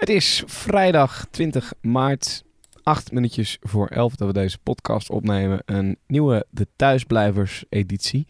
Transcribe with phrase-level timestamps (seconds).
[0.00, 2.44] Het is vrijdag 20 maart,
[2.82, 5.62] acht minuutjes voor elf dat we deze podcast opnemen.
[5.64, 8.26] Een nieuwe De Thuisblijvers editie.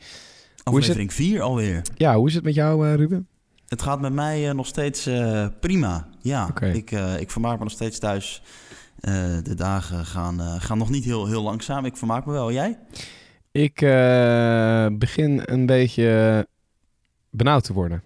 [0.63, 1.83] Aflevering 4 alweer.
[1.95, 3.29] Ja, hoe is het met jou eh, Ruben?
[3.69, 6.09] Het gaat met mij eh, nog steeds eh, prima.
[6.21, 8.43] Ja, ik, ik vermaak me nog steeds thuis.
[9.43, 11.85] De dagen gaan, gaan nog niet heel, heel langzaam.
[11.85, 12.53] Ik vermaak me wel.
[12.53, 12.79] Jij?
[13.53, 13.75] Ik
[14.99, 16.47] begin een beetje
[17.31, 18.03] benauwd te worden.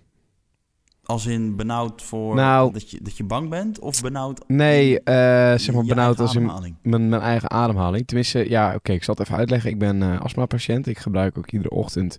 [1.05, 3.79] Als in benauwd voor Nou- dat, je, dat je bang bent?
[3.79, 5.15] Of benauwd Nee, eh,
[5.59, 6.51] zeg maar benauwd als in
[6.83, 8.07] mijn, mijn eigen ademhaling.
[8.07, 9.71] Tenminste, ja, oké, ik zal het even uitleggen.
[9.71, 10.87] Ik ben eh astma-patiënt.
[10.87, 12.19] Ik gebruik ook iedere ochtend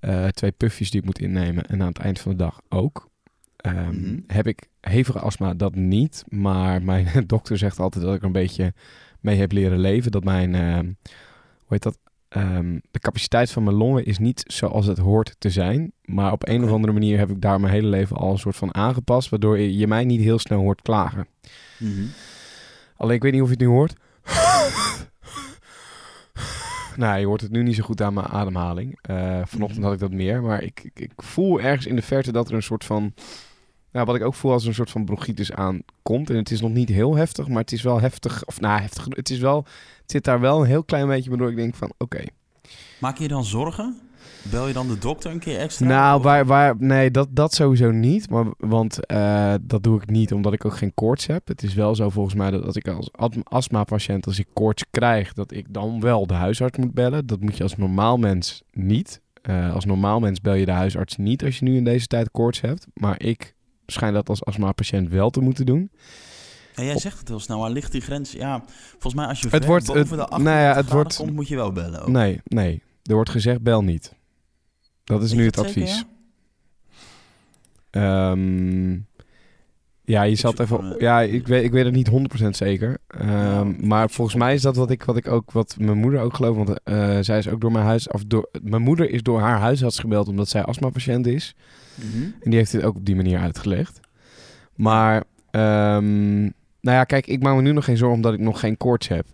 [0.00, 1.64] eh, twee puffjes die ik moet innemen.
[1.66, 3.08] En aan het eind van de dag ook.
[3.56, 4.18] Ehm, Mhm.
[4.26, 5.54] Heb ik hevige astma?
[5.54, 6.24] Dat niet.
[6.28, 8.72] Maar mijn dokter zegt altijd dat ik een beetje
[9.20, 10.10] mee heb leren leven.
[10.10, 10.96] Dat mijn, hoe
[11.68, 11.98] heet dat?
[12.34, 15.92] Ehm, de capaciteit van mijn longen is niet zoals het hoort te zijn.
[16.04, 18.56] Maar op een of andere manier heb ik daar mijn hele leven al een soort
[18.56, 19.28] van aangepast.
[19.28, 21.26] Waardoor je mij niet heel snel hoort klagen.
[21.78, 22.04] Mhm.
[22.96, 23.94] Alleen ik weet niet of je het nu hoort.
[26.96, 28.98] nou, je hoort het nu niet zo goed aan mijn ademhaling.
[29.00, 30.42] Eh, vanochtend had ik dat meer.
[30.42, 33.14] Maar ik, ik, ik voel ergens in de verte dat er een soort van...
[33.94, 36.30] Nou, wat ik ook voel als een soort van bronchitis aankomt.
[36.30, 38.44] En het is nog niet heel heftig, maar het is wel heftig.
[38.44, 39.06] Of nou, heftig.
[39.08, 39.56] Het is wel...
[40.02, 41.92] Het zit daar wel een heel klein beetje waardoor ik denk van...
[41.98, 42.24] Oké,
[43.00, 43.98] Maak je dan zorgen?
[44.50, 45.86] Bel je dan de dokter een keer extra?
[45.86, 48.30] Nou, Of- waar, waar, nee, dat, dat sowieso niet.
[48.30, 51.48] Maar, want eh, dat doe ik niet omdat ik ook geen koorts heb.
[51.48, 54.84] Het is wel zo volgens mij dat als ik als astma- astma-patiënt, als ik koorts
[54.90, 57.26] krijg, dat ik dan wel de huisarts moet bellen.
[57.26, 59.20] Dat moet je als normaal mens niet.
[59.42, 62.30] Eh, als normaal mens bel je de huisarts niet als je nu in deze tijd
[62.30, 62.86] koorts hebt.
[62.94, 63.54] Maar ik
[63.86, 65.90] schijn dat als astma-patiënt wel te moeten doen.
[66.74, 68.32] Ja, jij zegt het heel snel, maar ligt die grens...
[68.32, 71.16] Ja, volgens mij als je Het wordt- boven het- de nou 38 ja, het wordt-
[71.16, 72.00] komt, moet je wel bellen.
[72.02, 72.08] ook.
[72.08, 72.82] Nee, nee.
[73.02, 74.12] Er wordt gezegd bel niet.
[75.04, 76.04] Dat is nu het zeker, advies.
[77.90, 78.30] ja?
[78.30, 78.98] Ehm,
[80.04, 80.92] ja, je zat even.
[80.94, 82.98] eh, Ja, ik weet, ik weet het niet 100% zeker.
[83.06, 86.20] Ehm, ik maar volgens mij is dat wat ik, wat ik ook, wat mijn moeder
[86.20, 86.56] ook gelooft.
[86.56, 89.58] Want eh, zij is ook door mijn huis, of door, mijn moeder is door haar
[89.58, 91.54] huisarts gebeld omdat zij astmapatiënt is.
[91.94, 92.22] Mhm.
[92.22, 94.00] En die heeft dit ook op die manier uitgelegd.
[94.74, 96.40] Maar, ehm,
[96.80, 99.08] nou ja, kijk, ik maak me nu nog geen zorgen omdat ik nog geen koorts
[99.08, 99.26] heb.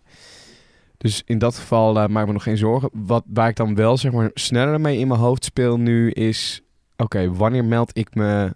[0.96, 2.90] Dus in dat geval eh, maak ik me nog geen zorgen.
[2.92, 6.62] Wat, waar ik dan wel zeg maar sneller mee in mijn hoofd speel nu is...
[6.96, 8.54] Oké, wanneer meld ik me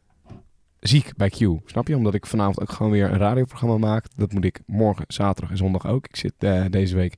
[0.89, 1.39] ziek bij Q?
[1.65, 1.97] Snap je?
[1.97, 4.07] Omdat ik vanavond ook gewoon weer een radioprogramma maak.
[4.17, 6.07] Dat moet ik morgen, zaterdag en zondag ook.
[6.07, 7.15] Ik zit eh, deze week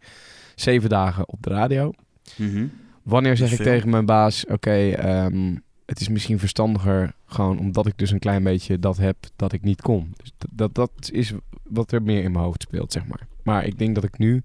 [0.55, 1.93] zeven dagen op de radio.
[2.37, 2.67] Mhm.
[3.03, 3.65] Wanneer zeg ik veel.
[3.65, 5.57] tegen mijn baas: Oké, ehm,
[5.87, 9.63] het is misschien verstandiger, gewoon omdat ik dus een klein beetje dat heb, dat ik
[9.63, 10.11] niet kom.
[10.17, 13.27] Dus dat, dat, dat is wat er meer in mijn hoofd speelt, zeg maar.
[13.43, 14.43] Maar ik denk dat ik nu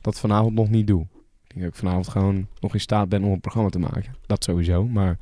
[0.00, 1.02] dat vanavond nog niet doe.
[1.02, 4.14] Ik denk dat ik vanavond gewoon nog in staat ben om een programma te maken.
[4.26, 5.18] Dat sowieso, maar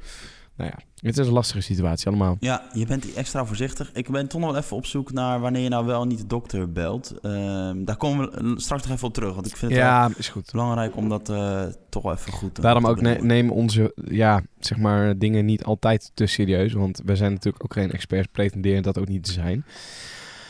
[0.62, 2.36] nou ja, het is een lastige situatie allemaal.
[2.40, 3.90] Ja, je bent extra voorzichtig.
[3.92, 6.26] Ik ben toch nog wel even op zoek naar wanneer je nou wel niet de
[6.26, 7.14] dokter belt.
[7.22, 9.34] Ehm, daar komen we straks nog even op terug.
[9.34, 10.50] Want ik vind het wel Ja, is goed.
[10.52, 13.26] belangrijk om dat eh, toch wel even goed te Daarom te ook ne benoemen.
[13.26, 16.72] neem onze ja, zeg maar, dingen niet altijd te serieus.
[16.72, 19.64] Want we zijn natuurlijk ook geen experts, pretenderen dat ook niet te zijn.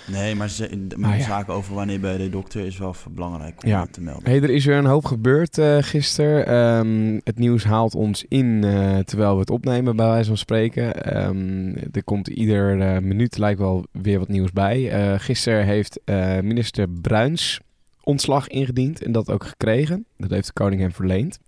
[0.07, 1.25] Nee, maar, ze, Maar ja.
[1.25, 3.87] zaken over wanneer bij de dokter is wel belangrijk om Ja.
[3.91, 4.25] te melden.
[4.31, 6.47] Hey, er is weer een hoop gebeurd eh gisteren.
[6.47, 11.05] Ehm, het nieuws haalt ons in eh, terwijl we het opnemen, bij wijze van spreken.
[11.05, 14.91] Ehm, er komt ieder eh, minuut lijkt wel weer wat nieuws bij.
[15.19, 16.01] Gisteren heeft
[16.43, 17.61] minister Bruins
[18.05, 20.05] ontslag ingediend en dat ook gekregen.
[20.17, 21.39] Dat heeft de koning hem verleend.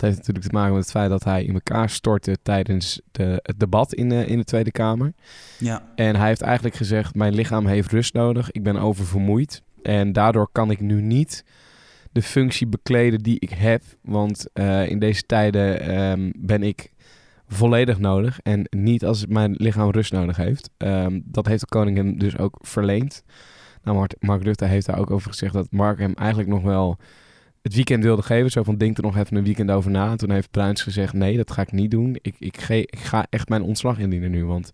[0.00, 3.40] Dat heeft natuurlijk te maken met het feit dat hij in elkaar stortte tijdens de,
[3.42, 5.12] het debat in, de in de Tweede Kamer.
[5.58, 8.50] Ja, En hij heeft eigenlijk gezegd: Mijn lichaam heeft rust nodig.
[8.50, 9.62] Ik ben oververmoeid.
[9.82, 11.44] En daardoor kan ik nu niet
[12.12, 13.82] de functie bekleden die ik heb.
[14.02, 16.92] Want eh, in deze tijden ehm, ben ik
[17.48, 18.40] volledig nodig.
[18.42, 20.70] En niet als mijn lichaam rust nodig heeft.
[20.76, 23.22] Ehm, dat heeft de koning hem dus ook verleend.
[23.82, 26.98] Nou, Mark Rutte heeft daar ook over gezegd dat Mark hem eigenlijk nog wel
[27.62, 28.50] het weekend wilde geven.
[28.50, 30.10] Zo van, denk er nog even een weekend over na.
[30.10, 32.18] En toen heeft Bruins gezegd, nee, dat ga ik niet doen.
[32.22, 34.72] Ik, ik, ge- ik ga echt mijn ontslag indienen nu, want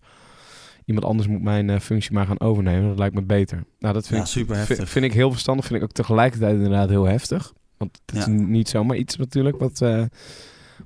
[0.85, 2.87] iemand anders moet mijn eh, functie maar gaan overnemen.
[2.89, 3.63] Dat lijkt me beter.
[3.79, 4.89] Nou, dat vind, Ja, ik, super vind, heftig.
[4.89, 5.65] vind ik heel verstandig.
[5.65, 7.53] Vind ik ook tegelijkertijd inderdaad heel heftig.
[7.77, 10.03] Want het is niet zomaar iets natuurlijk wat, eh,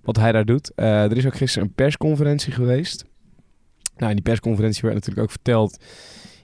[0.01, 0.71] wat hij daar doet.
[0.75, 3.05] Eh, er is ook gisteren een persconferentie geweest.
[3.97, 5.83] Nou, in die persconferentie werd natuurlijk ook verteld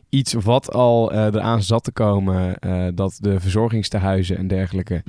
[0.09, 2.55] iets wat al eraan zat te komen,
[2.95, 5.03] dat de verzorgingstehuizen en dergelijke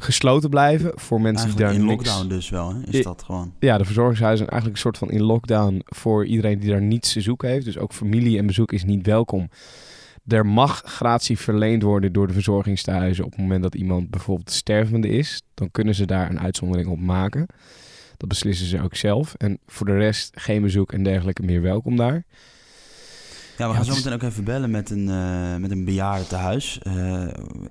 [0.00, 2.08] gesloten blijven voor mensen eigenlijk die in daar niks...
[2.08, 2.80] lockdown dus wel, hè?
[2.90, 3.52] is dat gewoon.
[3.58, 7.12] Ja, de verzorgingshuizen zijn eigenlijk een soort van in lockdown voor iedereen die daar niets
[7.12, 7.64] te zoeken heeft.
[7.64, 9.48] Dus ook familie en bezoek is niet welkom.
[10.26, 15.08] Er mag gratie verleend worden door de verzorgingstehuizen op het moment dat iemand bijvoorbeeld stervende
[15.08, 15.42] is.
[15.54, 17.46] Dan kunnen ze daar een uitzondering op maken.
[18.16, 19.34] Dat beslissen ze ook zelf.
[19.34, 22.24] En voor de rest geen bezoek en dergelijke meer welkom daar.
[23.60, 26.80] Ja, we gaan zo meteen ook even bellen met een, uh, met een bejaarde tehuis.
[26.86, 27.22] Uh,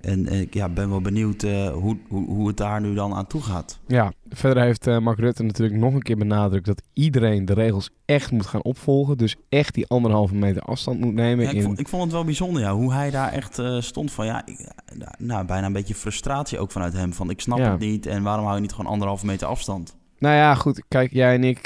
[0.01, 3.27] en ik ja, ben wel benieuwd uh, hoe, hoe, hoe het daar nu dan aan
[3.27, 3.79] toe gaat.
[3.87, 8.31] Ja, verder heeft Mark Rutte natuurlijk nog een keer benadrukt dat iedereen de regels echt
[8.31, 9.17] moet gaan opvolgen.
[9.17, 11.45] Dus echt die anderhalve meter afstand moet nemen.
[11.45, 14.25] Ja, ik, vond, ik, vond, het wel bijzonder, ja, hoe hij daar echt stond van,
[14.25, 14.71] ja, ik,
[15.17, 17.13] nou, bijna een beetje frustratie ook vanuit hem.
[17.13, 19.97] Van ik snap het niet en waarom hou je niet gewoon anderhalve meter afstand?
[20.19, 20.83] Nou ja, goed.
[20.87, 21.65] Kijk, jij en ik,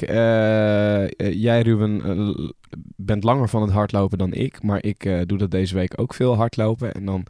[1.34, 2.02] jij Ruben,
[2.96, 4.64] bent langer van het hardlopen dan ik.
[4.64, 6.94] Maar ik uh, doe dat deze week ook veel hardlopen.
[6.94, 7.26] En dan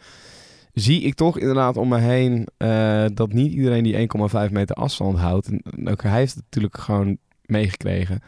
[0.74, 2.48] zie ik toch inderdaad om me heen
[3.16, 4.10] dat niet iedereen die
[4.48, 5.48] 1,5 meter afstand houdt.
[5.48, 8.20] En ook hij heeft het natuurlijk gewoon meegekregen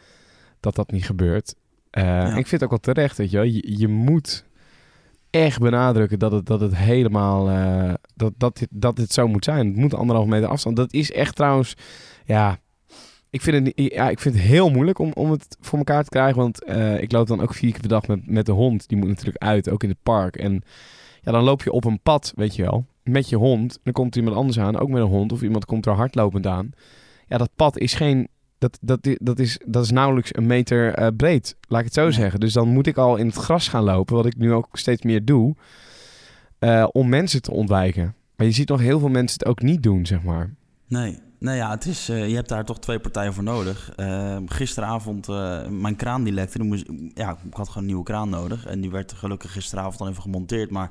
[0.60, 1.54] dat dat niet gebeurt.
[1.90, 2.26] Ja.
[2.26, 4.44] Ik vind het ook wel terecht, weet je, je, je moet
[5.30, 7.44] echt benadrukken dat het, dat het helemaal
[8.14, 9.66] dat, dat, dit, dat dit zo moet zijn.
[9.66, 10.76] Het moet anderhalve meter afstand.
[10.76, 11.74] Dat is echt trouwens,
[12.24, 12.58] ja,
[13.36, 16.08] ik vind, het, ja, ik vind het heel moeilijk om, om het voor elkaar te
[16.08, 16.36] krijgen.
[16.36, 18.88] Want uh, ik loop dan ook vier keer per dag met, met de hond.
[18.88, 20.36] Die moet natuurlijk uit, ook in het park.
[20.36, 20.62] En
[21.20, 23.78] ja, dan loop je op een pad, weet je wel, met je hond.
[23.82, 25.32] Dan komt iemand anders aan, ook met een hond.
[25.32, 26.70] Of iemand komt er hardlopend aan.
[27.26, 28.28] Ja, dat pad is geen...
[28.58, 32.10] Dat, dat, dat, is, dat is nauwelijks een meter uh, breed, laat ik het zo
[32.10, 32.40] zeggen.
[32.40, 35.02] Dus dan moet ik al in het gras gaan lopen, wat ik nu ook steeds
[35.02, 35.54] meer doe,
[36.60, 38.14] uh, om mensen te ontwijken.
[38.36, 40.54] Maar je ziet nog heel veel mensen het ook niet doen, zeg maar.
[40.88, 43.92] Nee, nou ja, het is, uh, je hebt daar toch twee partijen voor nodig.
[43.96, 46.62] Uh, gisteravond, uh, mijn kraan die lekte.
[46.62, 46.84] Moest,
[47.14, 48.66] ja, ik had gewoon een nieuwe kraan nodig.
[48.66, 50.70] En die werd gelukkig gisteravond dan even gemonteerd.
[50.70, 50.90] Maar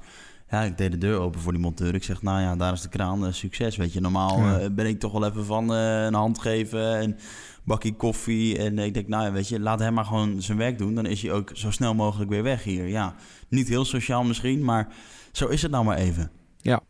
[0.50, 1.96] ja, ik deed de deur open voor die monteur.
[1.96, 3.34] Ik zeg, nou ja, daar is de kraan.
[3.34, 4.02] succes, weet je.
[4.02, 4.70] Normaal ja.
[4.70, 7.18] ben ik toch wel even van een hand geven en
[7.64, 8.58] bakje koffie.
[8.58, 10.96] En ik denk, nou ja, weet je, laat hem maar gewoon zijn werk doen.
[10.96, 12.88] Dan is hij ook zo snel mogelijk weer weg hier.
[12.88, 13.16] Ja,
[13.50, 14.88] niet heel sociaal misschien, maar
[15.32, 16.32] zo is het nou maar even.
[16.66, 16.82] Ja,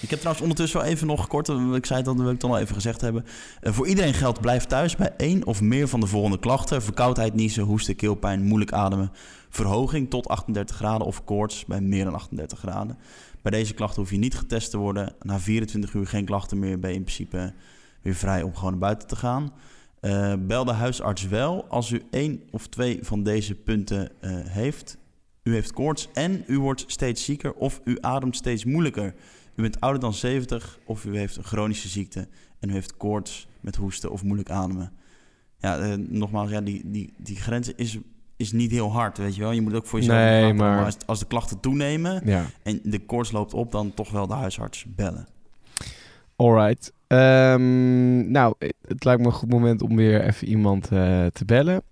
[0.00, 2.50] ik heb trouwens ondertussen wel even nog kort, ik zei het dat wil ik dan
[2.50, 3.24] al even gezegd hebben.
[3.62, 6.82] Uh, voor iedereen geldt, blijf thuis bij één of meer van de volgende klachten.
[6.82, 9.10] Verkoudheid, niezen, hoesten, keelpijn, moeilijk ademen.
[9.48, 12.98] Verhoging tot 38 graden of koorts bij meer dan 38 graden.
[13.42, 15.14] Bij deze klachten hoef je niet getest te worden.
[15.20, 17.54] Na 24 uur geen klachten meer, ben je in principe
[18.02, 19.52] weer vrij om gewoon naar buiten te gaan.
[20.00, 24.98] Uh, bel de huisarts wel als u één of twee van deze punten uh, heeft.
[25.44, 29.14] U heeft koorts en u wordt steeds zieker of u ademt steeds moeilijker.
[29.54, 32.28] U bent ouder dan 70 of u heeft een chronische ziekte
[32.60, 34.92] en u heeft koorts met hoesten of moeilijk ademen.
[35.58, 37.98] Ja, eh, nogmaals, ja, die, die, die grens is,
[38.36, 39.52] is niet heel hard, weet je wel.
[39.52, 40.18] Je moet ook voor jezelf...
[40.18, 40.84] Nee, maar...
[40.84, 42.44] Als, als, de klachten toenemen ja.
[42.62, 45.26] en de koorts loopt op, dan toch wel de huisarts bellen.
[46.36, 46.92] Alright.
[47.08, 48.54] Um, nou,
[48.86, 51.82] het lijkt me een goed moment om weer even iemand uh, te bellen.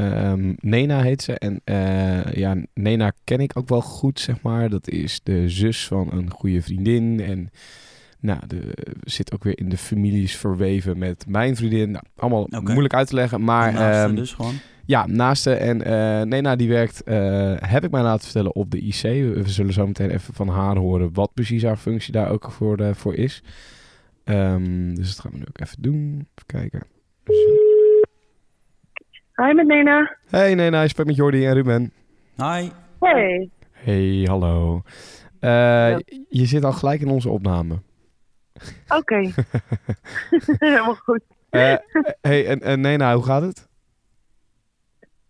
[0.00, 1.38] Um, Nena heet ze.
[1.38, 4.68] En uh, ja, Nena ken ik ook wel goed, zeg maar.
[4.68, 7.20] Dat is de zus van een goede vriendin.
[7.20, 7.50] En
[8.20, 11.90] nou, de, zit ook weer in de families verweven met mijn vriendin.
[11.90, 12.60] Nou, allemaal okay.
[12.62, 13.44] moeilijk uit te leggen.
[13.44, 14.54] Maar naaste um, dus gewoon?
[14.86, 15.54] Ja, naaste.
[15.54, 19.02] En uh, Nena die werkt, uh, heb ik mij laten vertellen, op de IC.
[19.02, 22.50] We, we, zullen zo meteen even van haar horen wat precies haar functie daar ook
[22.50, 23.42] voor, voor is.
[24.24, 26.14] Um, dus dat gaan we nu ook even doen.
[26.14, 26.82] Even kijken.
[27.24, 27.73] Zo.
[29.36, 30.16] Hi, met Nena.
[30.30, 31.92] Hey Nena, je spreekt met Jordi en Ruben.
[32.36, 32.68] Hi.
[33.00, 33.50] Hey.
[33.70, 34.82] Hey, hallo.
[35.40, 36.00] Uh, ja.
[36.28, 37.74] Je zit al gelijk in onze opname.
[38.88, 38.96] Oké.
[38.96, 39.34] Okay.
[40.58, 41.20] Helemaal goed.
[41.50, 41.74] Uh,
[42.20, 43.68] hey, en, en Nena, hoe gaat het?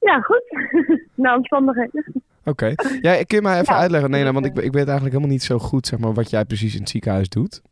[0.01, 0.43] Ja, goed.
[1.15, 2.05] nou, omstandigheden.
[2.45, 2.75] Oké.
[2.75, 2.99] Okay.
[3.01, 5.43] Ja, kun je mij even ja, uitleggen, Nena, want ik, ik weet eigenlijk helemaal niet
[5.43, 7.63] zo goed zeg maar, wat jij precies in het ziekenhuis doet.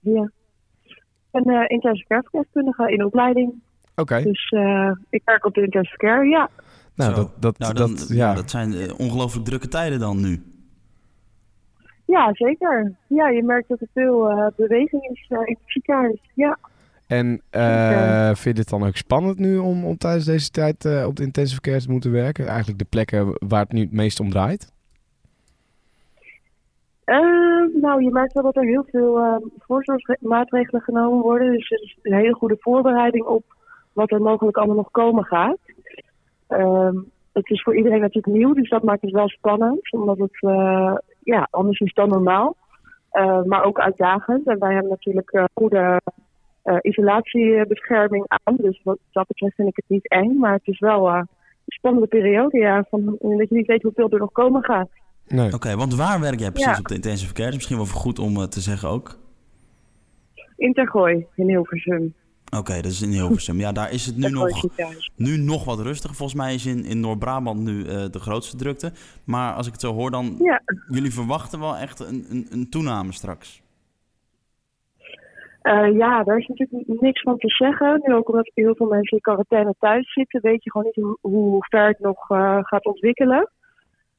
[0.00, 0.30] Ja.
[0.82, 3.62] Ik ben uh, intensive care in opleiding.
[4.00, 4.22] Okay.
[4.22, 6.48] Dus uh, ik werk op de intensive care, ja.
[6.94, 8.34] Nou, dat, dat, nou, dan, dat, ja.
[8.34, 10.42] dat zijn uh, ongelooflijk drukke tijden dan nu.
[12.06, 12.94] Ja, zeker.
[13.06, 16.58] Ja, je merkt dat er veel uh, beweging is in het ziekenhuis, ja.
[17.06, 17.42] En
[18.36, 21.60] vind je het dan ook spannend nu om, om tijdens deze tijd op de intensive
[21.60, 22.46] care te moeten werken?
[22.46, 24.72] Eigenlijk de plekken waar het nu het meest om draait?
[27.80, 31.52] nou, je merkt wel dat er heel veel voorzorgsmaatregelen genomen worden.
[31.52, 33.44] Dus er is een hele goede voorbereiding op
[33.92, 35.58] wat er mogelijk allemaal nog komen gaat.
[36.48, 39.92] Um, het is voor iedereen natuurlijk nieuw, dus dat maakt het wel spannend.
[39.92, 42.56] Omdat het, uh, ja, anders is dan normaal.
[43.12, 44.46] Uh, maar ook uitdagend.
[44.46, 46.00] En wij hebben natuurlijk uh, goede
[46.80, 48.56] isolatiebescherming aan.
[48.56, 50.38] Dus wat dat betreft vind ik het niet eng.
[50.38, 51.26] Maar het is wel een
[51.66, 52.84] spannende periode, ja.
[52.90, 54.88] Van, dat je niet weet hoeveel er nog komen gaat.
[55.26, 55.46] Nee.
[55.46, 56.78] Oké, okay, want waar werk jij precies ja.
[56.78, 57.54] op de intensive care?
[57.54, 59.18] Misschien wel goed om te zeggen ook.
[60.56, 62.14] In Tergooi, in Hilversum.
[62.50, 63.58] Oké, okay, dat is in Hilversum.
[63.58, 64.64] Ja, daar is het nu, nog,
[65.16, 66.16] nu nog wat rustiger.
[66.16, 68.92] Volgens mij is in, in Noord-Brabant nu uh, de grootste drukte.
[69.24, 70.36] Maar als ik het zo hoor, dan...
[70.38, 70.62] Ja.
[70.88, 73.62] Jullie verwachten wel echt een, een, een toename straks.
[75.62, 78.00] Uh, ja, daar is natuurlijk niks van te zeggen.
[78.04, 80.40] Nu ook omdat heel veel mensen in quarantaine thuis zitten...
[80.40, 83.50] weet je gewoon niet hoe, hoe ver het nog uh, gaat ontwikkelen.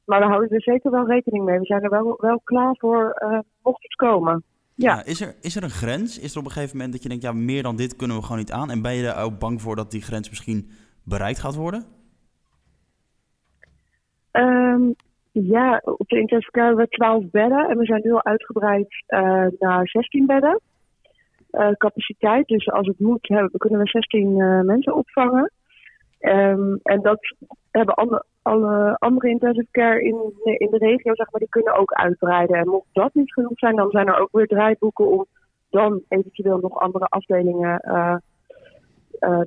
[0.04, 1.58] maar we houden er zeker wel rekening mee.
[1.58, 3.16] We zijn er wel, wel klaar voor,
[3.62, 4.44] mocht het komen.
[4.82, 4.94] Ja.
[4.94, 5.04] ja.
[5.04, 6.18] is, er, is er een grens?
[6.18, 8.22] Is er op een gegeven moment dat je denkt, ja, meer dan dit kunnen we
[8.22, 8.70] gewoon niet aan?
[8.70, 10.70] En ben je er ook bang voor dat die grens misschien
[11.04, 11.84] bereikt gaat worden?
[14.32, 14.94] Um,
[15.32, 19.46] ja, op de intensive hebben we 12 bedden en we zijn nu al uitgebreid uh,
[19.58, 20.60] naar 16 bedden.
[21.52, 25.52] Uh, capaciteit, dus als het moet, hebben, kunnen we 16 uh, mensen opvangen.
[26.22, 27.34] Um, en dat
[27.70, 31.92] hebben andere, alle andere intensive care in, in de regio, zeg maar, die kunnen ook
[31.92, 32.56] uitbreiden.
[32.56, 35.26] En mocht dat niet genoeg zijn, dan zijn er ook weer draaiboeken om
[35.70, 37.80] dan eventueel nog andere afdelingen,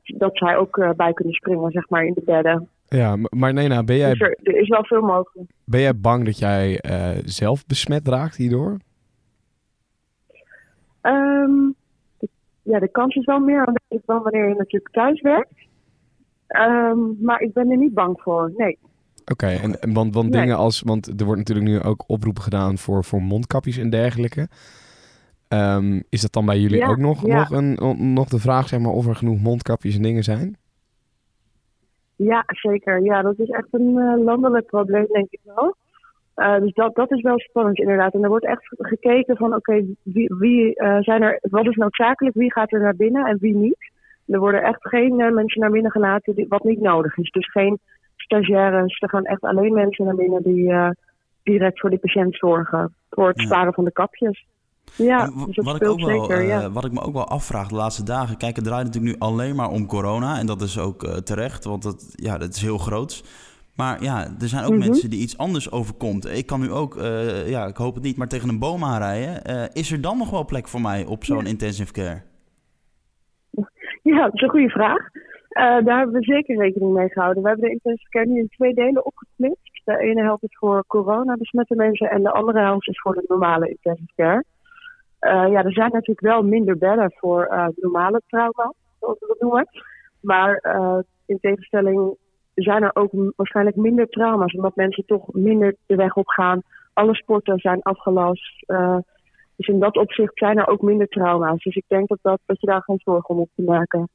[0.04, 2.70] dat zij ook bij kunnen springen, zeg maar, in de bedden.
[2.88, 4.10] Ja, maar Nena, ben jij...
[4.10, 5.50] Dus er, er, is wel veel mogelijk.
[5.66, 6.80] Ben jij bang dat jij
[7.26, 8.78] zelf besmet raakt hierdoor?
[11.02, 11.76] Um,
[12.62, 13.66] ja, de kans is wel meer
[14.06, 15.64] dan wanneer je natuurlijk thuis werkt.
[16.48, 18.78] Um, maar ik ben er niet bang voor, nee.
[19.22, 20.42] Oké, okay, en, want, want nee.
[20.42, 20.82] dingen als...
[20.82, 24.48] Want er wordt natuurlijk nu ook oproepen gedaan voor, voor mondkapjes en dergelijke.
[25.50, 27.38] Um, is dat dan bij jullie ja, ook nog, ja.
[27.38, 27.78] nog, een,
[28.14, 30.58] nog de vraag, zeg maar, of er genoeg mondkapjes en dingen zijn?
[32.16, 33.02] Ja, zeker.
[33.02, 35.76] Ja, dat is echt een uh, landelijk probleem, denk ik wel.
[36.36, 38.14] Uh, dus dat, dat is wel spannend, inderdaad.
[38.14, 41.76] En er wordt echt gekeken van, oké, okay, wie, wie uh, zijn er, wat is
[41.76, 43.92] noodzakelijk, wie gaat er naar binnen en wie niet.
[44.28, 47.32] Er worden echt geen mensen naar binnen gelaten die, wat niet nodig is.
[47.32, 47.80] Dus geen
[48.16, 50.74] stagiaires, er gaan echt alleen mensen naar binnen die
[51.44, 52.94] direct voor die patiënt zorgen.
[53.10, 54.46] Voor het sparen van de kapjes.
[54.96, 56.64] Ja, dus wat, ik ook wel, zeker, ja.
[56.64, 58.38] uh, wat ik me ook wel afvraag de laatste dagen.
[58.38, 60.40] Kijk, het draait natuurlijk nu alleen maar om corona.
[60.40, 63.24] En dat is ook uh, terecht, want dat, ja, dat is heel groot.
[63.76, 64.90] Maar ja, er zijn ook mm -hmm.
[64.90, 66.26] mensen die iets anders overkomt.
[66.26, 69.72] Ik kan nu ook, uh, ja, ik hoop het niet, maar tegen een boom aanrijden.
[69.74, 71.50] is er dan nog wel plek voor mij op zo'n ja.
[71.50, 72.22] intensive care?
[74.12, 75.10] Ja, dat is een goede vraag.
[75.84, 77.44] daar hebben we zeker rekening mee gehouden.
[77.44, 79.82] We hebben de intensive care nu in twee delen opgesplitst.
[79.84, 83.26] De ene helft is voor corona besmette mensen en de andere helft is voor de
[83.28, 84.44] normale intensive care.
[85.22, 89.40] Uh, ja, er zijn natuurlijk wel minder bedden voor uh, normale trauma, zoals we dat
[89.40, 89.68] noemen.
[90.22, 90.64] Maar
[91.26, 92.18] in tegenstelling
[92.54, 96.62] zijn er ook waarschijnlijk minder trauma's, omdat mensen toch minder de weg op gaan.
[96.94, 98.66] Alle sporten zijn afgelast.
[99.56, 101.64] Dus in dat opzicht zijn er ook minder trauma's.
[101.64, 104.10] Dus ik denk dat, dat, dat je daar geen zorgen om hoeft te maken.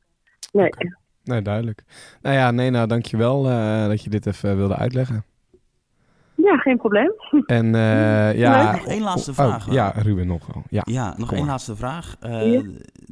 [0.52, 0.66] Nee.
[0.66, 0.94] Okay.
[1.24, 1.82] Nee, duidelijk.
[2.22, 3.42] Nou ja, Nena, dankjewel
[3.88, 5.24] dat je dit even wilde uitleggen.
[6.44, 7.12] Ja, geen probleem.
[7.46, 8.72] En uh, ja...
[8.72, 9.68] Nog één laatste vraag.
[9.68, 10.62] Oh, ja, Ruben nog wel.
[10.68, 12.16] Ja, ja nog één laatste vraag.
[12.22, 12.62] Uh, ja.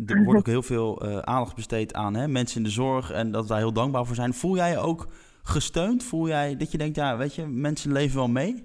[0.06, 3.30] Er wordt ook heel veel uh, aandacht besteed aan hè, mensen in de zorg en
[3.30, 4.34] dat we daar heel dankbaar voor zijn.
[4.34, 5.08] Voel jij je ook
[5.42, 6.04] gesteund?
[6.04, 8.64] Voel jij dat je denkt, ja, weet je, mensen leven wel mee?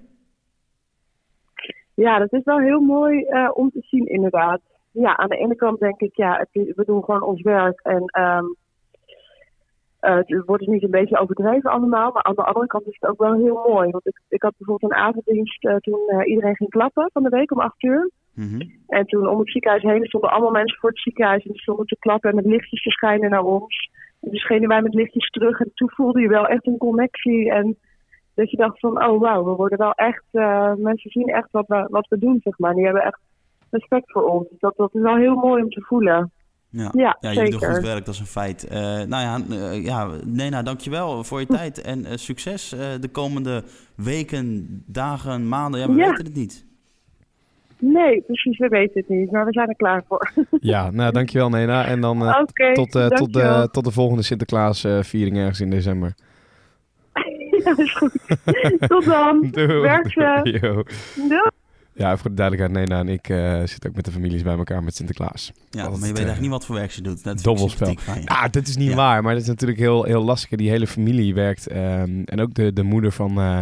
[1.94, 4.60] Ja, dat is wel heel mooi om te zien inderdaad.
[4.90, 8.20] Ja, aan de ene kant denk ik, ja, het, we doen gewoon ons werk en...
[8.20, 8.56] Um,
[10.04, 12.96] uh, het wordt dus niet een beetje overdreven allemaal, maar aan de andere kant is
[13.00, 13.90] het ook wel heel mooi.
[13.90, 17.28] Want ik, ik had bijvoorbeeld een avonddienst uh, toen uh, iedereen ging klappen van de
[17.28, 18.10] week om acht uur.
[18.34, 18.72] Mm -hmm.
[18.86, 21.86] En toen om het ziekenhuis heen stonden allemaal mensen voor het ziekenhuis en die stonden
[21.86, 23.90] te klappen en met lichtjes te schijnen naar ons.
[24.20, 27.50] En toen schenen wij met lichtjes terug en toen voelde je wel echt een connectie.
[27.50, 27.76] En
[28.34, 30.24] dat je dacht van, oh wauw, we worden wel echt,
[30.78, 32.74] mensen zien echt wat we, wat we doen, zeg maar.
[32.74, 33.20] Die hebben echt
[33.70, 34.48] respect voor ons.
[34.48, 36.32] Dus dat, dat is wel heel mooi om te voelen.
[36.74, 38.64] Ja, ja, ja je doet goed werk, dat is een feit.
[38.64, 42.68] Uh, nou ja, uh, ja, Nena, dankjewel voor je tijd en uh, succes
[43.00, 43.62] de komende
[43.96, 45.80] weken, dagen, maanden.
[45.80, 46.08] Ja, we ja.
[46.08, 46.66] weten het niet.
[47.78, 50.32] Nee, precies, we weten het niet, maar we zijn er klaar voor.
[50.60, 51.86] Ja, nou dankjewel Nena.
[51.86, 56.14] En dan okay, tot, tot, de, tot de volgende Sinterklaas-viering ergens in december.
[57.64, 58.12] Ja, is goed.
[58.88, 59.48] tot dan.
[59.50, 59.80] Doei.
[59.80, 60.40] Werk ze.
[61.28, 61.50] Doei.
[61.96, 64.82] Ja, voor de duidelijkheid, Nena en ik uh, zitten ook met de families bij elkaar
[64.82, 65.52] met Sinterklaas.
[65.70, 67.24] Ja, maar je weet eigenlijk niet wat voor werk ze doet.
[67.24, 67.96] Dat dobbelspel.
[68.24, 68.94] Ja, dat is niet ja.
[68.94, 70.58] waar, maar dat is natuurlijk heel, heel lastig.
[70.58, 73.58] Die hele familie werkt um, en ook de, de moeder van, uh,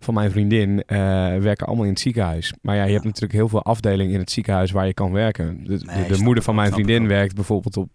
[0.00, 0.98] van mijn vriendin uh,
[1.36, 2.54] werken allemaal in het ziekenhuis.
[2.62, 2.92] Maar ja, je ja.
[2.92, 5.64] hebt natuurlijk heel veel afdelingen in het ziekenhuis waar je kan werken.
[5.64, 7.90] De, nee, de, de moeder van mijn vriendin werkt bijvoorbeeld op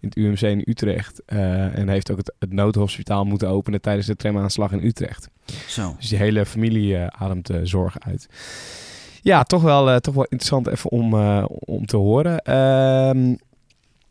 [0.00, 1.22] in het UMC in Utrecht.
[1.26, 5.28] Uh, en heeft ook het, het, noodhospitaal moeten openen tijdens de tramaanslag in Utrecht.
[5.66, 5.94] Zo.
[5.98, 8.28] Dus die hele familie ademt zorg uit.
[9.22, 11.14] Ja, toch wel, toch wel interessant even om,
[11.48, 12.36] om te horen.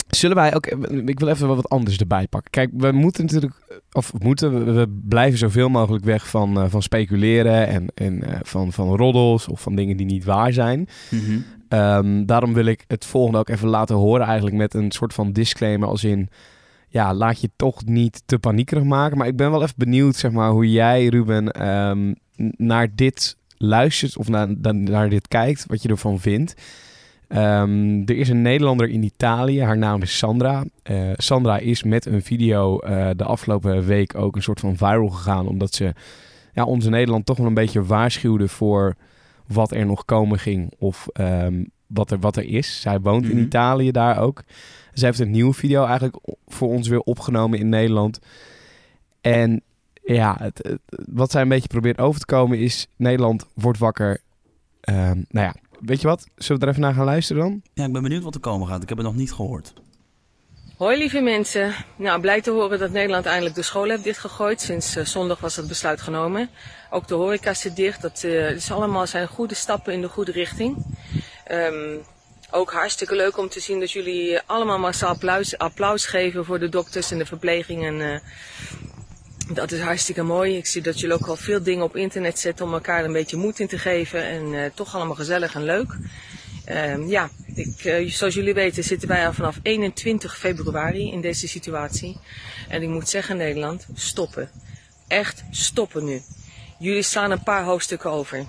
[0.08, 0.66] Ehm, zullen wij ook...
[1.06, 2.52] Ik wil even wat anders erbij pakken.
[2.52, 3.54] Kijk, we moeten natuurlijk...
[3.92, 9.48] Of moeten, we blijven zoveel mogelijk weg van, van speculeren en, en van, van roddels
[9.48, 10.88] of van dingen die niet waar zijn.
[11.10, 11.44] Mm -hmm.
[11.70, 15.32] Um, daarom wil ik het volgende ook even laten horen eigenlijk met een soort van
[15.32, 16.30] disclaimer als in...
[16.90, 19.18] Ja, laat je toch niet te paniekerig maken.
[19.18, 22.16] Maar ik ben wel even benieuwd, zeg maar, hoe jij, Ruben, um,
[22.58, 25.66] naar dit luistert of naar, naar dit kijkt.
[25.68, 26.54] Wat je ervan vindt.
[27.30, 29.62] Um, er is een Nederlander in Italië.
[29.62, 30.64] Haar naam is Sandra.
[30.92, 35.08] Uh, Sandra is met een video uh, de afgelopen week ook een soort van viral
[35.10, 35.48] gegaan.
[35.48, 35.94] Omdat ze
[36.54, 38.96] ja, onze Nederland toch wel een beetje waarschuwde voor
[39.48, 40.74] wat er nog komen ging.
[40.78, 42.82] Of ehm, wat, er, wat er is.
[42.82, 43.46] Zij woont in Mhm.
[43.46, 44.44] Italië daar ook.
[44.94, 46.18] Zij heeft een nieuwe video eigenlijk
[46.48, 48.20] voor ons weer opgenomen in Nederland.
[49.22, 49.62] En
[50.04, 52.88] ja, het, het- wat zij een beetje probeert over te komen is...
[52.96, 54.20] Nederland wordt wakker.
[54.82, 56.28] Ehm, nou ja, weet je wat?
[56.36, 57.62] Zullen we er even naar gaan luisteren dan?
[57.74, 58.84] Ja, ik ben benieuwd wat er komen gaat.
[58.84, 59.74] Ik heb het nog niet gehoord.
[60.78, 61.76] Hoi lieve mensen.
[61.96, 64.62] Nou, blij te horen dat Nederland eindelijk de scholen heeft dichtgegooid.
[64.62, 66.50] Sinds eh, zondag was het besluit genomen.
[66.90, 68.02] Ook de horeca zit dicht.
[68.02, 70.86] Dat eh, is allemaal zijn goede stappen in de goede richting.
[71.46, 71.98] Ehm,
[72.52, 76.70] ook hartstikke leuk om te zien dat jullie allemaal massaal applaus, applaus geven voor de
[76.70, 77.86] dokters en de verpleging.
[77.86, 78.20] En, eh,
[79.54, 80.58] dat is hartstikke mooi.
[80.58, 83.38] Ik zie dat jullie ook al veel dingen op internet zetten om elkaar een beetje
[83.38, 84.24] moed in te geven.
[84.24, 85.98] En eh, toch allemaal gezellig en leuk.
[86.66, 91.48] Ehm, ja, ik, eh, zoals jullie weten zitten wij al vanaf 21 februari in deze
[91.48, 92.18] situatie.
[92.68, 94.50] En ik moet zeggen Nederland, stoppen.
[95.08, 96.22] Echt stoppen nu.
[96.80, 98.46] Jullie slaan een paar hoofdstukken over.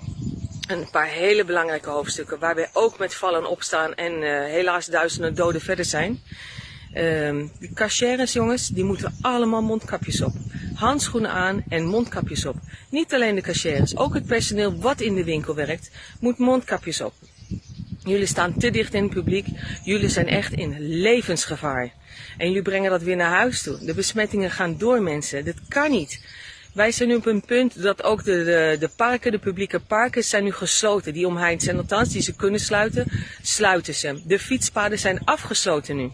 [0.67, 5.35] Een paar hele belangrijke hoofdstukken waar ook met vallen en opstaan en eh, helaas duizenden
[5.35, 6.21] doden verder zijn.
[6.93, 10.33] Ehm die cashiers, jongens, die moeten allemaal mondkapjes op.
[10.73, 12.55] Handschoenen aan en mondkapjes op.
[12.89, 17.13] Niet alleen de cashiers, ook het personeel wat in de winkel werkt, moet mondkapjes op.
[18.03, 19.47] Jullie staan te dicht in het publiek.
[19.83, 21.93] Jullie zijn echt in levensgevaar.
[22.37, 23.85] En jullie brengen dat weer naar huis toe.
[23.85, 25.45] De besmettingen gaan door mensen.
[25.45, 26.21] Dat kan niet.
[26.73, 30.23] Wij zijn nu op een punt dat ook de, de, de parken, de publieke parken,
[30.23, 31.13] zijn nu gesloten.
[31.13, 33.05] Die omheind zijn, althans die ze kunnen sluiten,
[33.41, 34.21] sluiten ze.
[34.25, 36.09] De fietspaden zijn afgesloten nu.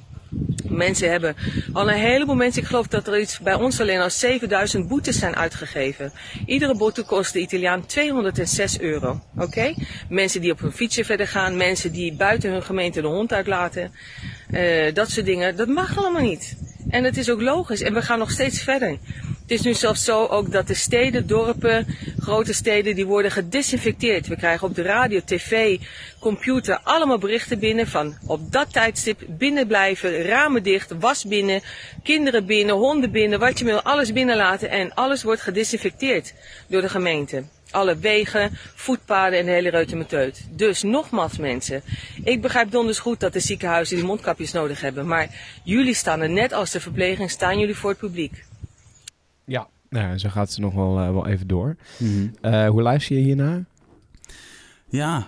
[0.69, 1.35] Mensen hebben
[1.73, 5.19] al een heleboel mensen, ik geloof dat er iets bij ons alleen al 7000 boetes
[5.19, 6.11] zijn uitgegeven.
[6.45, 9.21] Iedere boete kost de Italiaan 206 euro.
[9.37, 9.73] Oké?
[10.09, 13.91] Mensen die op hun fietsje verder gaan, mensen die buiten hun gemeente de hond uitlaten.
[14.51, 16.55] eh, dat soort dingen, dat mag allemaal niet.
[16.89, 18.97] En het is ook logisch en we gaan nog steeds verder.
[19.45, 21.87] Het is nu zelfs zo ook dat de steden, dorpen,
[22.19, 24.27] grote steden, die worden gedesinfecteerd.
[24.27, 25.77] We krijgen op de radio, tv,
[26.19, 31.61] computer allemaal berichten binnen van op dat tijdstip binnen blijven, ramen dicht, was binnen,
[32.03, 36.33] kinderen binnen, honden binnen, wat je wil, alles binnenlaten en alles wordt gedesinfecteerd
[36.67, 37.43] door de gemeente.
[37.71, 40.45] Alle wegen, voetpaden en de hele reutemeteut.
[40.49, 41.81] Dus nogmaals mensen,
[42.23, 45.07] ik begrijp donders goed dat de ziekenhuizen die mondkapjes nodig hebben.
[45.07, 45.29] Maar
[45.63, 48.44] jullie staan er net als de verpleging, staan jullie voor het publiek.
[49.45, 49.67] Ja.
[49.89, 51.75] Nou, zo gaat ze nog wel, eh, wel even door.
[52.41, 53.65] Eh, hoe luister je hiernaar?
[54.89, 55.27] Ja,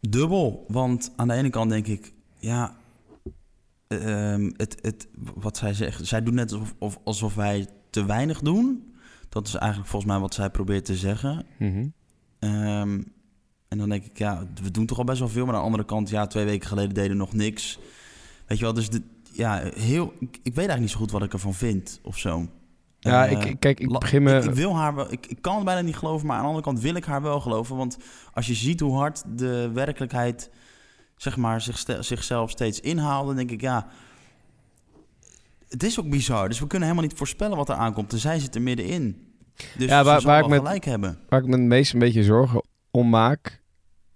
[0.00, 0.64] dubbel.
[0.68, 2.76] Want aan de ene kant denk ik, ja,
[3.88, 8.40] ehm, het, het, wat zij zegt, zij doet net alsof, of- alsof wij te weinig
[8.40, 8.92] doen.
[9.28, 11.46] Dat is eigenlijk volgens mij wat zij probeert te zeggen.
[11.58, 11.86] Mhm.
[12.38, 13.02] Ehm,
[13.68, 15.44] en dan denk ik, ja, we doen toch al best wel veel.
[15.44, 17.78] Maar aan de andere kant, ja, twee weken geleden deden we nog niks.
[18.46, 21.22] Weet je wel, dus de, ja, heel, ik, ik weet eigenlijk niet zo goed wat
[21.22, 22.48] ik ervan vind of zo.
[23.10, 24.36] Ja, Eh, ik, kijk, ik begin me...
[24.36, 26.48] Ik, ik wil haar wel, ik, ik kan het bijna niet geloven, maar aan de
[26.48, 27.76] andere kant wil ik haar wel geloven.
[27.76, 27.96] Want
[28.32, 30.50] als je ziet hoe hard de werkelijkheid,
[31.16, 33.86] zeg maar, zich, zichzelf steeds inhaalt, dan denk ik, ja.
[35.68, 36.48] Het is ook bizar.
[36.48, 38.12] Dus we kunnen helemaal niet voorspellen wat er aankomt.
[38.12, 39.32] En zij zit er middenin.
[39.78, 41.18] Dus Ja, waar- waar ik met- gelijk hebben.
[41.28, 43.62] waar ik me het meest een beetje zorgen om maak,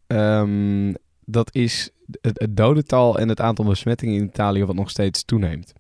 [0.07, 5.25] ehm, dat is het, het dodental en het aantal besmettingen in Italië wat nog steeds
[5.25, 5.73] toeneemt.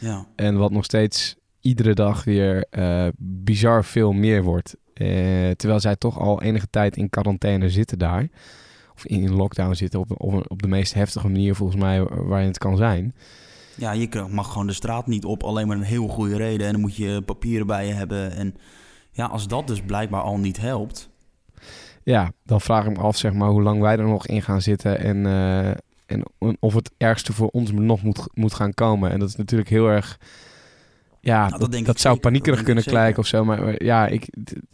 [0.00, 0.26] Ja.
[0.36, 4.76] En wat nog steeds iedere dag weer eh, bizar veel meer wordt.
[4.94, 5.06] Eh,
[5.50, 8.28] terwijl zij toch al enige tijd in quarantaine zitten daar.
[8.94, 12.58] Of in, lockdown zitten op, op, op de meest heftige manier volgens mij waarin het
[12.58, 13.14] kan zijn.
[13.74, 16.66] ja, je mag gewoon de straat niet op, alleen maar een heel goede reden.
[16.66, 18.32] En dan moet je papieren bij je hebben.
[18.32, 18.54] En
[19.10, 21.10] ja, als dat dus blijkbaar al niet helpt.
[22.02, 24.62] Ja, dan vraag ik me af zeg maar, hoe lang wij er nog in gaan
[24.62, 24.98] zitten.
[24.98, 25.70] En, eh,
[26.06, 29.10] en of het ergste voor ons nog moet, moet gaan komen.
[29.10, 30.18] En dat is natuurlijk heel erg...
[31.20, 32.30] Ja, Nou, dat dat, denk dat ik zou zeker.
[32.30, 33.44] paniekerig Dat kunnen denk ik lijken of zo.
[33.44, 34.28] Maar maar ja, ik,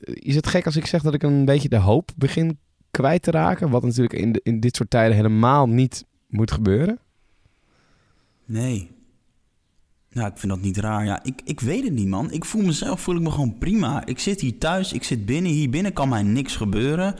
[0.05, 2.59] is het gek als ik zeg dat ik een beetje de hoop begin
[2.91, 3.71] kwijt te raken?
[3.71, 6.99] Wat natuurlijk in, de, in dit soort tijden helemaal niet moet gebeuren.
[8.45, 8.91] Nee.
[10.11, 11.05] Nou, ik vind dat niet raar.
[11.05, 12.31] Ja, ik, ik weet het niet, man.
[12.33, 14.07] Ik voel mezelf, voel ik me gewoon prima.
[14.07, 15.53] Ik zit hier thuis, ik zit binnen.
[15.53, 17.15] Hier binnen kan mij niks gebeuren.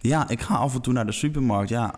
[0.00, 1.68] Ja, ik ga af en toe naar de supermarkt.
[1.68, 1.94] Ja,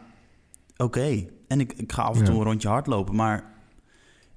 [0.77, 1.25] oké.
[1.49, 2.41] En ik, ik ga af en toe Ja.
[2.41, 3.15] een rondje hardlopen.
[3.15, 3.52] Maar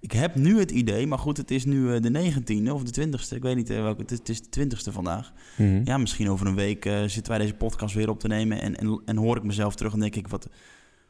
[0.05, 1.07] ik heb nu het idee...
[1.07, 3.35] Maar goed, het is nu eh, de 19e of de 20e.
[3.35, 4.01] Ik weet niet eh, welke.
[4.07, 5.33] Het is, de 20e vandaag.
[5.57, 5.81] Mhm.
[5.85, 8.61] Ja, misschien over een week eh, zitten wij deze podcast weer op te nemen.
[8.61, 10.27] En, en, en hoor ik mezelf terug en denk ik...
[10.27, 10.47] Wat,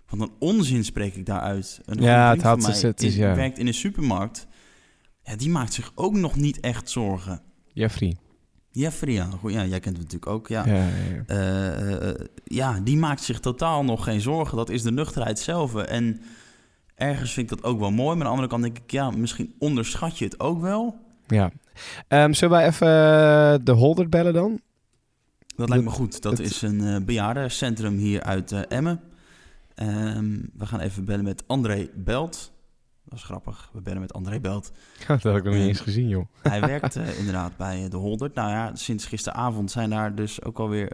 [0.10, 1.81] wat een onzin spreek ik daaruit.
[1.86, 3.36] Een Ja, het had- is- die ja.
[3.36, 4.47] werkt in een supermarkt.
[5.23, 7.41] Ja, die maakt zich ook nog niet echt zorgen.
[7.73, 8.15] Jeffrey.
[8.71, 10.47] Jeffrey, ja, goed, ja jij kent hem natuurlijk ook.
[10.47, 10.65] Ja.
[10.67, 11.23] Ja, ja, ja.
[11.25, 14.58] Eh, eh, ja, die maakt zich totaal nog geen zorgen.
[14.58, 15.75] Dat is de nuchterheid zelf.
[15.75, 16.21] En
[16.95, 18.15] ergens vind ik dat ook wel mooi.
[18.15, 20.97] Maar aan de andere kant denk ik, ja, misschien onderschat je het ook wel.
[21.27, 21.51] ja.
[22.08, 24.62] Ehm, zullen wij even eh, de holder bellen dan?
[25.55, 26.21] Dat lijkt me goed.
[26.21, 29.01] Dat is een uh, bejaardencentrum hier uit uh, Emmen.
[29.75, 32.51] Um, we gaan even bellen met André Belt.
[33.03, 33.69] Dat is grappig.
[33.73, 34.71] We bellen met André Belt.
[34.99, 36.25] Ja, dat heb ik nog niet eens gezien, joh.
[36.41, 38.36] Hij werkt uh, inderdaad bij de Holdert.
[38.36, 40.91] Nou ja, sinds gisteravond zijn daar dus ook alweer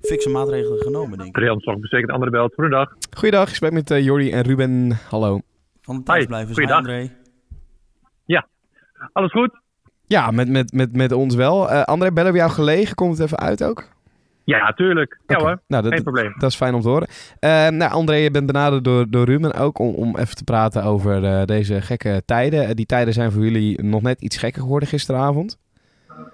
[0.00, 1.42] fikse maatregelen genomen, denk ik.
[1.42, 2.54] Rian Zorg bezekerd André Belt.
[2.54, 2.92] Goedendag.
[3.16, 4.98] Goeiedag, ik spreek met uh, Jordi en Ruben.
[5.08, 5.40] Hallo.
[5.82, 6.70] Van de thuisblijvers.
[6.70, 7.10] André.
[8.24, 8.46] Ja,
[9.12, 9.50] alles goed?
[10.06, 11.70] Ja, met, met, met, met ons wel.
[11.70, 12.94] Uh, André, bellen we jou gelegen?
[12.94, 13.88] Komt het even uit ook?
[14.44, 15.20] Ja, tuurlijk.
[15.26, 16.34] Ja hoor, Nou, dat, geen probleem.
[16.38, 17.08] Dat is fijn om te horen.
[17.38, 20.84] Eh, nou, André, je bent benaderd door, door Ruben ook om, om even te praten
[20.84, 22.76] over eh, deze gekke tijden.
[22.76, 25.58] Die tijden zijn voor jullie nog net iets gekker geworden gisteravond.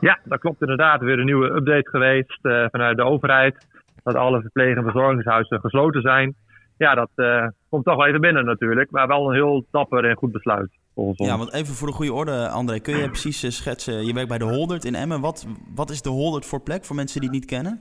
[0.00, 1.00] Ja, dat klopt inderdaad.
[1.00, 3.66] Weer een nieuwe update geweest eh, vanuit de overheid.
[4.02, 6.34] Dat alle verpleeg- en verzorgingshuizen gesloten zijn.
[6.76, 8.90] Ja, dat eh, komt toch wel even binnen natuurlijk.
[8.90, 10.70] Maar wel een heel dapper en goed besluit.
[10.94, 11.28] Volgens ons.
[11.28, 12.80] Ja, want even voor de goede orde, André.
[12.80, 15.20] Kun je precies eh, schetsen, je werkt bij de Holdert in Emmen.
[15.20, 17.80] Wat, wat is de Holdert voor plek voor mensen die het niet kennen?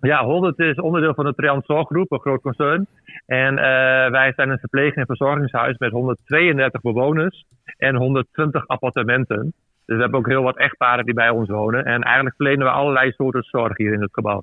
[0.00, 2.86] Ja, Holdert is onderdeel van de Triant Zorggroep, een groot concern.
[3.26, 3.54] En
[4.10, 7.44] wij zijn een verpleeg- en verzorgingshuis met 132 bewoners
[7.76, 9.52] en 120 appartementen.
[9.90, 11.84] Dus we hebben ook heel wat echtparen die bij ons wonen.
[11.84, 14.42] En eigenlijk verlenen we allerlei soorten zorg hier in het gebouw.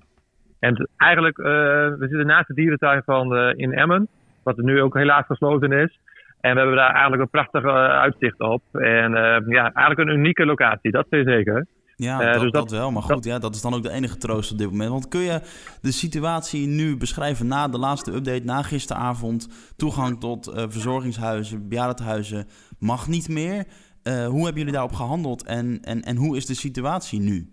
[0.60, 4.07] En eigenlijk, eh, we zitten naast de dierentuin van eh, in Emmen,
[4.43, 5.99] wat nu ook helaas gesloten is.
[6.41, 8.62] En we hebben daar eigenlijk een prachtig eh, uitzicht op.
[8.71, 9.12] En
[9.47, 11.65] ja, eigenlijk een unieke locatie, dat is zeker.
[11.95, 12.91] Ja, dat, dus dat, dat- wel.
[12.91, 14.89] Maar goed, ja, dat is dan ook de enige troost op dit moment.
[14.89, 15.39] Want kun je
[15.81, 19.73] de situatie nu beschrijven na de laatste update, na gisteravond?
[19.77, 22.45] Toegang tot verzorgingshuizen, bejaardenhuizen
[22.79, 23.65] mag niet meer.
[24.07, 27.45] Eh, hoe hebben jullie daarop gehandeld en, en, en hoe is de situatie nu?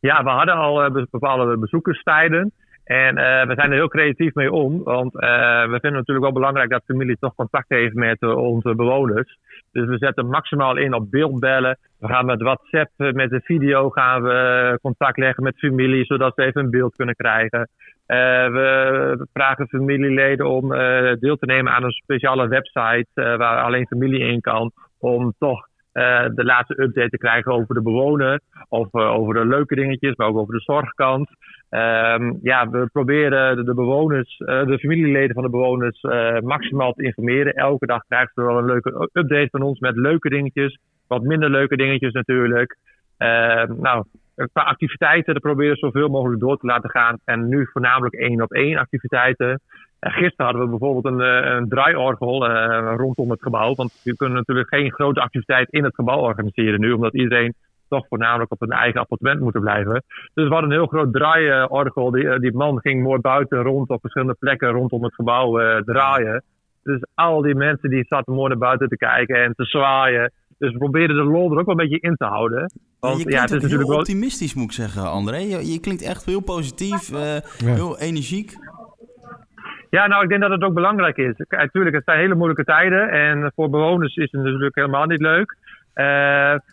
[0.00, 2.52] Ja, we hadden al eh, be- bepaalde bezoekerstijden.
[2.84, 4.82] En eh, we zijn er heel creatief mee om.
[4.82, 9.38] Want we vinden het natuurlijk wel belangrijk dat familie toch contact heeft met onze bewoners.
[9.72, 11.78] Dus we zetten maximaal in op beeldbellen.
[11.98, 16.42] We gaan met WhatsApp, met de video gaan we contact leggen met familie, zodat ze
[16.42, 17.68] even een beeld kunnen krijgen.
[18.06, 20.68] We vragen familieleden om
[21.20, 24.72] deel te nemen aan een speciale website waar alleen familie in kan.
[25.04, 28.40] Om toch eh, de laatste update te krijgen over de bewoner.
[28.68, 31.28] Of eh, over de leuke dingetjes, maar ook over de zorgkant.
[31.68, 36.00] Ehm, ja, we proberen de, bewoners, eh, de familieleden van de bewoners
[36.42, 37.54] maximaal te informeren.
[37.54, 40.78] Elke dag krijgen ze wel een leuke update van ons met leuke dingetjes.
[41.06, 42.76] Wat minder leuke dingetjes natuurlijk.
[43.18, 44.04] Ehm, nou,
[44.52, 47.18] qua activiteiten dat proberen we zoveel mogelijk door te laten gaan.
[47.24, 49.60] En nu voornamelijk één op één activiteiten.
[50.10, 53.74] Gisteren hadden we bijvoorbeeld een, eh, een draaiorgel eh, rondom het gebouw.
[53.74, 56.92] Want we kunnen natuurlijk geen grote activiteit in het gebouw organiseren nu.
[56.92, 57.54] Omdat iedereen
[57.88, 60.02] toch voornamelijk op een eigen appartement moeten blijven.
[60.34, 62.10] Dus we hadden een heel groot draaiorgel.
[62.10, 65.82] Die, eh, die man ging mooi buiten rond op verschillende plekken rondom het gebouw eh,
[65.82, 66.42] draaien.
[66.82, 70.32] Dus al die mensen die zaten mooi naar buiten te kijken en te zwaaien.
[70.58, 72.58] Dus we probeerden de lol er ook wel een beetje in te houden.
[72.60, 72.68] Ja,
[73.00, 73.98] Want je ja, klinkt het is ook heel natuurlijk wel.
[73.98, 75.36] optimistisch, moet ik zeggen, André.
[75.36, 77.74] Je, je klinkt echt heel positief, eh, Ja.
[77.74, 78.56] heel energiek.
[79.96, 81.34] Ja, nou, ik denk dat het ook belangrijk is.
[81.48, 83.08] Natuurlijk, het zijn hele moeilijke tijden.
[83.08, 85.56] En voor bewoners is het natuurlijk helemaal niet leuk.
[85.92, 86.04] Eh,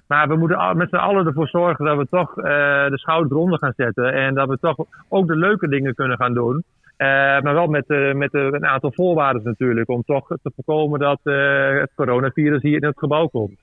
[0.07, 2.43] maar we moeten met z'n allen ervoor zorgen dat we toch eh,
[2.89, 4.13] de schouder eronder gaan zetten.
[4.13, 4.77] En dat we toch
[5.09, 6.63] ook de leuke dingen kunnen gaan doen.
[6.97, 7.07] Eh,
[7.41, 9.89] maar wel met, met een aantal voorwaarden natuurlijk.
[9.89, 13.59] Om toch te voorkomen dat het coronavirus hier in het gebouw komt.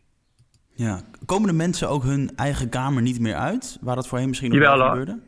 [0.75, 1.01] Ja.
[1.27, 3.79] Komen de mensen ook hun eigen kamer niet meer uit?
[3.81, 5.19] Waar dat voorheen misschien nog wel gebeurde?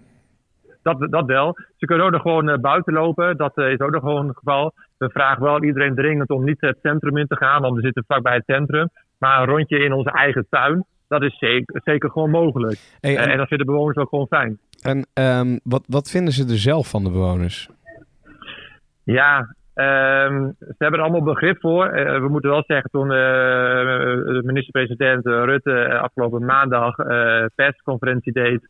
[0.83, 1.57] Dat, dat wel.
[1.77, 3.37] Ze kunnen ook nog gewoon eh, buiten lopen.
[3.37, 4.73] Dat eh, is ook nog gewoon het geval.
[4.99, 8.05] We vragen wel iedereen dringend om niet het centrum in te gaan, want we zitten
[8.07, 8.89] vlakbij het centrum.
[9.19, 12.79] Maar een rondje in onze eigen tuin, dat is zeker, zeker gewoon mogelijk.
[13.01, 14.59] Hey, Eh, en en dat vinden bewoners ook gewoon fijn.
[14.83, 17.69] en ehm, wat, wat vinden ze er zelf van de bewoners?
[19.05, 21.91] Ja, ehm, ze hebben er allemaal begrip voor.
[22.21, 28.69] We moeten wel zeggen, toen de minister-president Rutte afgelopen maandag eh persconferentie deed.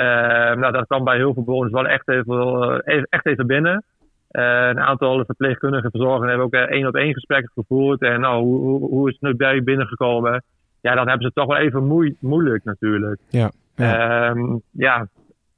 [0.00, 3.84] Eh, nou, dat kwam bij heel veel bewoners wel echt even, eh, echt even binnen.
[4.28, 8.00] Eh, een aantal verpleegkundigen verzorgers hebben ook eh, één op één gesprekken gevoerd.
[8.02, 10.42] En nou, hoe, hoe, is het nu bij u binnengekomen?
[10.80, 13.20] Ja, dan hebben ze het toch wel even moe- moeilijk natuurlijk.
[13.28, 14.28] Ja, ja.
[14.30, 15.08] Ehm, ja,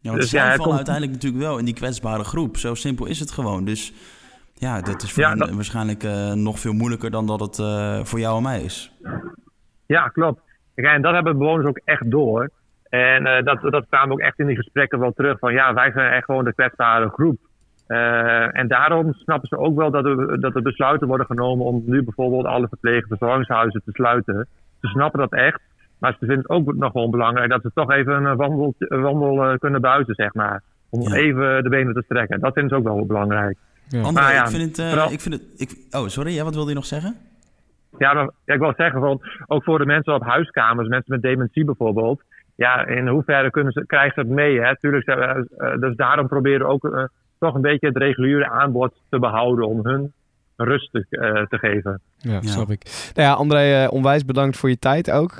[0.00, 2.56] Ja, want Dus zij ja, vallen komt- uiteindelijk natuurlijk wel in die kwetsbare groep.
[2.56, 3.64] Zo simpel is het gewoon.
[3.64, 3.92] Dus
[4.54, 7.56] ja, dat is voor Ja, hen dat- waarschijnlijk eh, nog veel moeilijker dan dat het
[8.08, 8.92] voor jou en mij is.
[9.86, 10.40] Ja, klopt.
[10.74, 12.50] En dat hebben bewoners ook echt door.
[12.92, 15.38] En eh, dat, dat kwam ook echt in die gesprekken wel terug.
[15.38, 17.38] Van ja, wij zijn echt gewoon de kwetsbare groep.
[17.86, 21.82] Eh, en daarom snappen ze ook wel dat er, dat er besluiten worden genomen om
[21.86, 24.48] nu bijvoorbeeld alle verpleeg- en verzorgingshuizen te sluiten.
[24.80, 25.60] Ze snappen dat echt.
[25.98, 29.00] Maar ze vinden het ook nog wel belangrijk dat ze toch even een wandel, een
[29.02, 30.62] wandel eh, kunnen buiten, zeg maar.
[30.90, 31.14] Om Ja.
[31.14, 32.40] even de benen te strekken.
[32.40, 33.56] Dat vinden ze ook wel belangrijk.
[33.88, 34.02] Ja.
[34.02, 34.78] André, ja, ik vind het...
[34.78, 36.34] eh, vooral- ik vind het ik, oh, sorry.
[36.34, 37.16] Ja, wat wilde je nog zeggen?
[37.98, 41.22] Ja, maar, ja, ik wil zeggen, van, ook voor de mensen op huiskamers, mensen met
[41.22, 42.22] dementie bijvoorbeeld.
[42.54, 44.60] Ja, in hoeverre kunnen ze, krijgen ze het mee?
[44.60, 44.76] Hè?
[44.78, 49.68] Tuurlijk, uh, dus daarom proberen we ook toch een beetje het reguliere aanbod te behouden
[49.68, 50.12] om hun
[50.56, 52.00] rustig te geven.
[52.16, 53.10] Ja, ja, snap ik.
[53.14, 55.32] Nou ja, André, onwijs bedankt voor je tijd ook.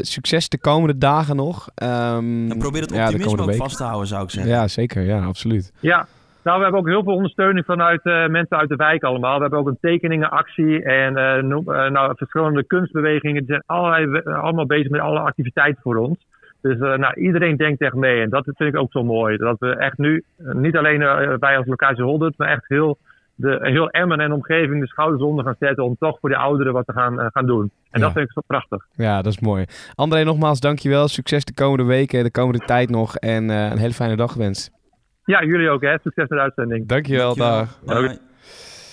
[0.00, 1.68] succes de komende dagen nog.
[1.82, 4.52] Um, en probeer het optimisme ook vast te houden, zou ik zeggen.
[4.52, 5.02] Ja, zeker.
[5.02, 5.72] Ja, absoluut.
[5.80, 6.06] Ja,
[6.48, 9.34] nou, we hebben ook heel veel ondersteuning vanuit uh, mensen uit de wijk allemaal.
[9.36, 13.36] We hebben ook een tekeningenactie en uh, nou, verschillende kunstbewegingen.
[13.36, 16.26] Die zijn allerlei, allemaal bezig met alle activiteiten voor ons.
[16.60, 18.20] Dus nou, iedereen denkt echt mee.
[18.20, 19.36] En dat vind ik ook zo mooi.
[19.36, 20.98] Dat we echt nu, niet alleen
[21.38, 22.98] wij als locatie Holdert, maar echt heel,
[23.34, 26.72] de, heel Emmen en omgeving de schouders onder gaan zetten om toch voor de ouderen
[26.72, 27.70] wat te gaan, gaan doen.
[27.90, 28.86] En dat vind ik zo prachtig.
[28.92, 29.64] Ja, dat is mooi.
[29.94, 31.08] André, nogmaals dankjewel.
[31.08, 33.16] Succes de komende weken, de komende tijd nog.
[33.16, 34.70] En een hele fijne dag gewenst.
[35.24, 35.82] Ja, jullie ook.
[35.82, 35.92] Hè.
[35.92, 36.86] Succes met de uitzending.
[36.86, 37.80] Dankjewel, dag.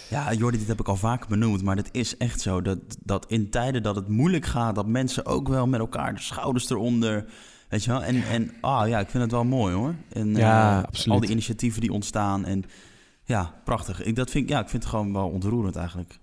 [0.09, 3.25] Ja, Jordi, dit heb ik al vaker benoemd, maar het is echt zo dat, dat
[3.29, 7.25] in tijden dat het moeilijk gaat, dat mensen ook wel met elkaar de schouders eronder,
[7.69, 8.03] weet je wel.
[8.03, 9.95] En, en ah, ja, ik vind het wel mooi hoor.
[10.13, 11.13] En ja, uh, absoluut.
[11.13, 12.63] al die initiatieven die ontstaan en
[13.23, 14.03] ja, prachtig.
[14.03, 16.19] Ik, dat vind, ja, ik vind het gewoon wel ontroerend eigenlijk.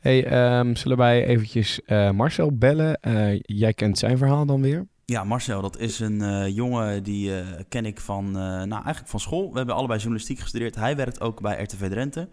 [0.00, 2.98] Hey, um, zullen wij eventjes uh, Marcel bellen?
[3.02, 4.86] Uh, jij kent zijn verhaal dan weer?
[5.04, 7.32] Ja, Marcel, dat is een uh, jongen die
[7.68, 9.50] ken ik van, nou eigenlijk van school.
[9.50, 10.74] We hebben allebei journalistiek gestudeerd.
[10.74, 12.28] Hij werkt ook bij RTV Drenthe,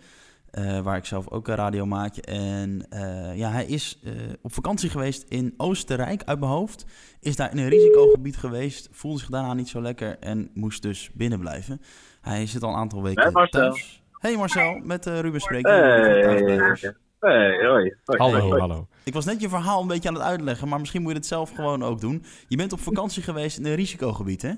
[0.84, 2.18] waar ik zelf ook een radio maak.
[2.18, 2.88] En
[3.36, 4.02] ja, hij is
[4.42, 6.86] op vakantie geweest in Oostenrijk uit mijn hoofd.
[7.20, 11.10] Is daar in een risicogebied geweest, voelde zich daarna niet zo lekker en moest dus
[11.13, 11.82] binnen blijven.
[12.22, 13.62] Hij zit al een aantal weken hey Marcel.
[13.62, 14.04] thuis.
[14.12, 15.72] Hey Marcel, met Ruben spreken.
[15.72, 16.96] Hey.
[17.20, 17.96] Hey, hoi.
[18.06, 18.88] Hallo, hallo.
[19.04, 21.28] Ik was net je verhaal een beetje aan het uitleggen, maar misschien moet je het
[21.28, 22.24] zelf gewoon ook doen.
[22.48, 24.52] Je bent op vakantie geweest in een risicogebied, hè?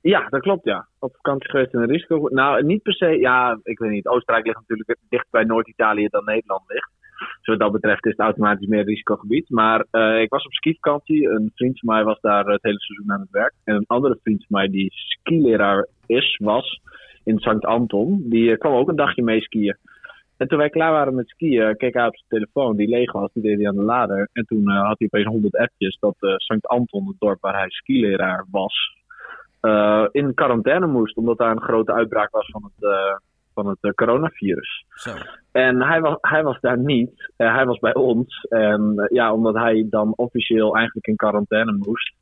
[0.00, 0.86] Ja, dat klopt, ja.
[0.98, 2.36] Op vakantie geweest in risicogebied.
[2.36, 4.06] Nou, niet per se, ja, ik weet niet.
[4.06, 6.90] Oostenrijk ligt natuurlijk dichter bij Noord-Italië dan Nederland ligt.
[7.18, 9.50] Dus wat dat betreft is het automatisch meer risicogebied.
[9.50, 11.28] Maar uh, ik was op skivakantie.
[11.28, 13.54] Een vriend van mij was daar het hele seizoen aan het werk.
[13.64, 16.80] En een andere vriend van mij die skileraar is, was
[17.24, 18.22] in Sankt Anton.
[18.28, 19.76] Die uh, kwam ook een dagje mee skiën.
[20.36, 23.32] En toen wij klaar waren met skiën, keek hij op zijn telefoon die leeg was.
[23.32, 24.28] Die deed hij aan de lader.
[24.32, 27.70] En toen uh, had hij opeens 100 appjes dat Sankt Anton, het dorp waar hij
[27.70, 28.96] skileraar was,
[29.62, 31.16] uh, in quarantaine moest.
[31.16, 32.90] Omdat daar een grote uitbraak was van het,
[33.54, 34.84] van het coronavirus.
[34.88, 35.10] Zo.
[35.52, 37.32] En hij was, hij was daar niet.
[37.36, 38.46] hij was bij ons.
[38.48, 42.16] En ja, omdat hij dan officieel eigenlijk in quarantaine moest,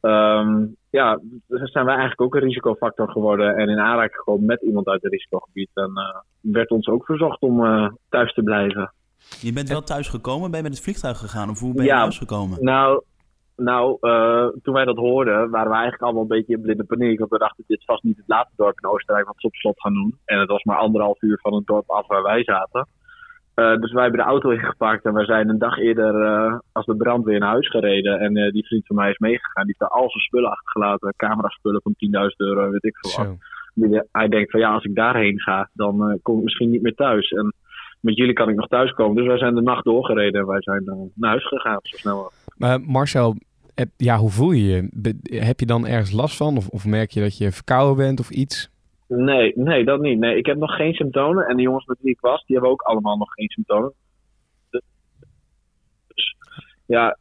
[0.00, 4.86] Um, ja, zijn wij eigenlijk ook een risicofactor geworden en in aanraking gekomen met iemand
[4.86, 5.70] uit het risicogebied.
[5.74, 5.92] En
[6.40, 7.60] werd ons ook verzocht om
[8.08, 8.92] thuis te blijven.
[9.40, 10.50] Je bent wel thuis gekomen?
[10.50, 12.64] Ben je met het vliegtuig gegaan of hoe ben je ja, thuis gekomen?
[12.64, 13.02] Nou,
[13.56, 17.18] nou uh, toen wij dat hoorden, waren we eigenlijk allemaal een beetje in blinde paniek.
[17.18, 19.54] Want we dachten, dit is vast niet het laatste dorp in Oostenrijk wat ze op
[19.54, 20.18] slot gaan doen.
[20.24, 22.88] En het was maar anderhalf uur van het dorp af waar wij zaten.
[23.54, 26.86] Uh, dus wij hebben de auto ingepakt en we zijn een dag eerder uh, als
[26.86, 28.20] de brandweer naar huis gereden.
[28.20, 29.64] En die vriend van mij is meegegaan.
[29.66, 31.14] Die heeft daar al zijn spullen achtergelaten.
[31.16, 33.36] Cameraspullen van 10.000 euro, weet ik veel wat.
[33.74, 36.94] Die, hij denkt van ja, als ik daarheen ga, dan kom ik misschien niet meer
[36.94, 37.30] thuis.
[37.30, 37.54] En
[38.00, 39.16] met jullie kan ik nog thuis komen.
[39.16, 42.80] Dus wij zijn de nacht doorgereden en wij zijn naar huis gegaan zo snel Maar
[42.80, 43.36] Marcel,
[43.96, 45.16] ja, hoe voel je je?
[45.22, 46.56] Heb je dan ergens last van?
[46.56, 48.70] Of, of merk je dat je verkouden bent of iets?
[49.08, 50.18] Nee, nee, dat niet.
[50.18, 51.46] Nee, ik heb nog geen symptomen.
[51.46, 53.92] En de jongens met wie ik was, die hebben ook allemaal nog geen symptomen.
[54.70, 56.36] Dus
[56.86, 57.18] ja,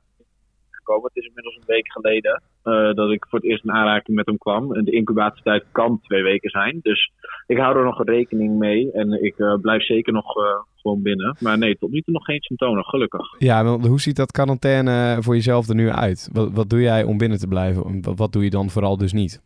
[0.69, 1.04] gekomen.
[1.13, 4.25] Het is inmiddels een week geleden uh, dat ik voor het eerst in aanraking met
[4.25, 4.73] hem kwam.
[4.73, 6.80] En de incubatietijd kan twee weken zijn.
[6.82, 7.12] Dus
[7.47, 8.91] ik hou er nog rekening mee.
[8.91, 10.43] En ik uh, blijf zeker nog uh,
[10.75, 11.36] gewoon binnen.
[11.39, 13.36] Maar nee, tot nu toe nog geen symptomen, gelukkig.
[13.38, 16.30] Ja, hoe ziet dat quarantaine voor jezelf er nu uit?
[16.34, 18.01] Wat, wat doe jij om binnen te blijven?
[18.01, 19.43] Wat, wat doe je dan vooral dus niet?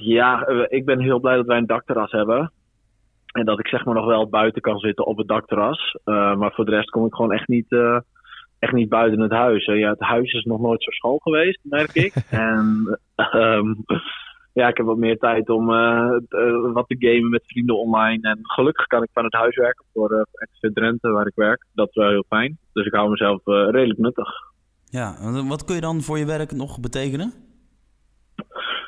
[0.00, 2.52] Ja, eh, ik ben heel blij dat wij een dakterras hebben.
[3.32, 5.98] En dat ik zeg maar nog wel buiten kan zitten op het dakterras.
[6.04, 7.66] Maar voor de rest kom ik gewoon echt niet,
[8.58, 9.64] echt niet buiten het huis.
[9.64, 12.14] Ja, het huis is nog nooit zo schoon geweest, merk ik.
[12.30, 12.98] en
[13.34, 13.84] um,
[14.52, 15.66] ja, ik heb wat meer tijd om
[16.72, 18.28] wat te gamen met vrienden online.
[18.28, 20.26] En gelukkig kan ik van het huis werken voor
[20.60, 21.66] uh, Drenthe, waar ik werk.
[21.74, 22.58] Dat is wel heel fijn.
[22.72, 24.28] Dus ik hou mezelf redelijk nuttig.
[24.84, 25.16] Ja,
[25.48, 27.32] wat kun je dan voor je werk nog betekenen?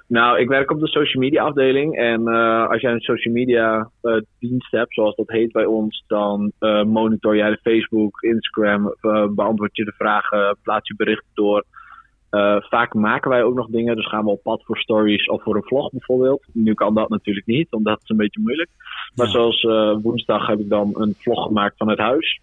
[0.08, 1.96] Nou, ik werk op de social media afdeling.
[1.96, 6.04] En uh, als jij een social media uh, dienst hebt, zoals dat heet bij ons,
[6.06, 8.94] dan uh, monitor jij de Facebook, Instagram,
[9.34, 11.64] beantwoord je de vragen, plaats je berichten door.
[12.68, 15.56] vaak maken wij ook nog dingen, dus gaan we op pad voor stories of voor
[15.56, 16.46] een vlog bijvoorbeeld.
[16.52, 18.70] Nu kan dat natuurlijk niet, want dat is een beetje moeilijk.
[19.14, 19.62] Maar zoals
[20.02, 22.40] woensdag heb ik dan een vlog gemaakt van het huis.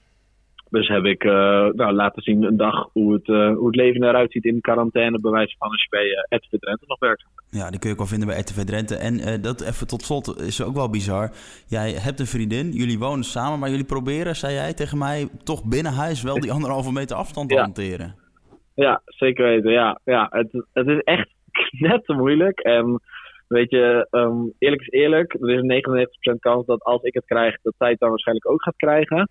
[0.76, 1.32] Dus heb ik uh,
[1.70, 5.20] nou, laten zien een dag hoe het, uh, hoe het leven eruit ziet in quarantaine,
[5.20, 7.26] bij wijze van als je bij uh, RTV Drenthe nog werkt.
[7.50, 8.96] Ja, die kun je ook wel vinden bij RTV Drenthe.
[8.96, 11.32] En dat even tot slot is ook wel bizar.
[11.68, 15.64] Jij hebt een vriendin, jullie wonen samen, maar jullie proberen, zei jij tegen mij, toch
[15.64, 18.16] binnen huis wel die anderhalve meter afstand te hanteren.
[18.74, 19.72] Ja, zeker weten.
[19.72, 21.30] Ja, ja het, het is echt
[21.88, 22.60] net te moeilijk.
[22.60, 23.02] En
[23.48, 25.34] weet je, ehm, eerlijk is eerlijk.
[25.34, 25.68] Er is een
[26.36, 29.30] 99% kans dat als ik het krijg, dat zij het dan waarschijnlijk ook gaat krijgen.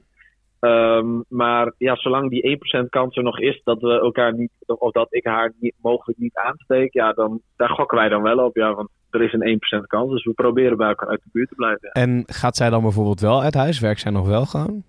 [0.64, 4.92] Ehm, maar ja, zolang die 1% kans er nog is dat we elkaar niet, of
[4.92, 8.56] dat ik haar niet, mogelijk niet aansteek, ja, dan daar gokken wij dan wel op.
[8.56, 10.10] Ja, want er is een 1% kans.
[10.10, 11.90] Dus we proberen bij elkaar uit de buurt te blijven.
[11.92, 12.02] Ja.
[12.02, 13.80] En gaat zij dan bijvoorbeeld wel uit huis?
[13.80, 14.82] Werkt zij nog wel gewoon?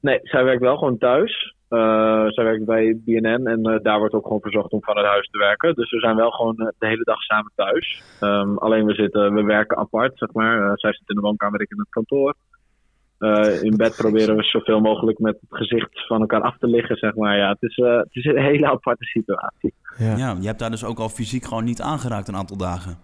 [0.00, 1.54] Nee, zij werkt wel gewoon thuis.
[1.70, 5.28] Uh, zij werkt bij BNN en uh, daar wordt ook gewoon verzocht om vanuit huis
[5.30, 5.74] te werken.
[5.74, 8.02] Dus we zijn wel gewoon uh, de hele dag samen thuis.
[8.20, 10.78] Um, alleen we, zitten, we werken apart, zeg maar.
[10.78, 12.34] zij zit in de woonkamer, ik in het kantoor.
[13.62, 17.14] In bed proberen we zoveel mogelijk met het gezicht van elkaar af te liggen, zeg
[17.14, 17.36] maar.
[17.36, 19.74] Ja, het is, het is een hele aparte situatie.
[19.98, 20.16] Ja.
[20.16, 22.98] ja, je hebt daar dus ook al fysiek gewoon niet aangeraakt een aantal dagen.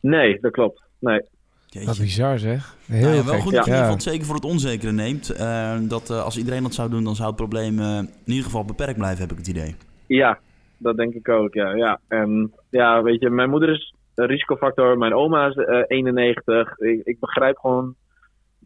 [0.00, 0.82] Nee, dat klopt.
[0.98, 1.20] Nee.
[1.66, 1.88] Jeetje.
[1.88, 2.76] Wat bizar zeg.
[2.86, 4.92] Heel nou ja, wel goed dat je in ieder geval het zeker voor het onzekere
[4.92, 5.40] neemt.
[5.40, 8.44] Uh, dat uh, als iedereen dat zou doen, dan zou het probleem uh, in ieder
[8.44, 9.74] geval beperkt blijven, heb ik het idee.
[10.06, 10.38] Ja,
[10.78, 11.74] dat denk ik ook, ja.
[11.74, 12.00] ja.
[12.08, 16.78] En ja, weet je, mijn moeder is een risicofactor, mijn oma is 91.
[16.78, 17.94] Ik, ik, begrijp gewoon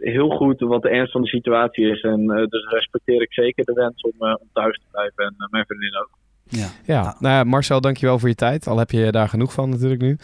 [0.01, 2.01] heel goed wat de ernst van de situatie is.
[2.01, 5.97] En dus respecteer ik zeker de wens om, om thuis te blijven en mijn vriendin
[5.97, 6.19] ook.
[6.51, 7.03] Ja, ja.
[7.03, 8.67] Nou, nou ja, Marcel, dankjewel voor je tijd.
[8.67, 10.19] Al heb je daar genoeg van natuurlijk nu.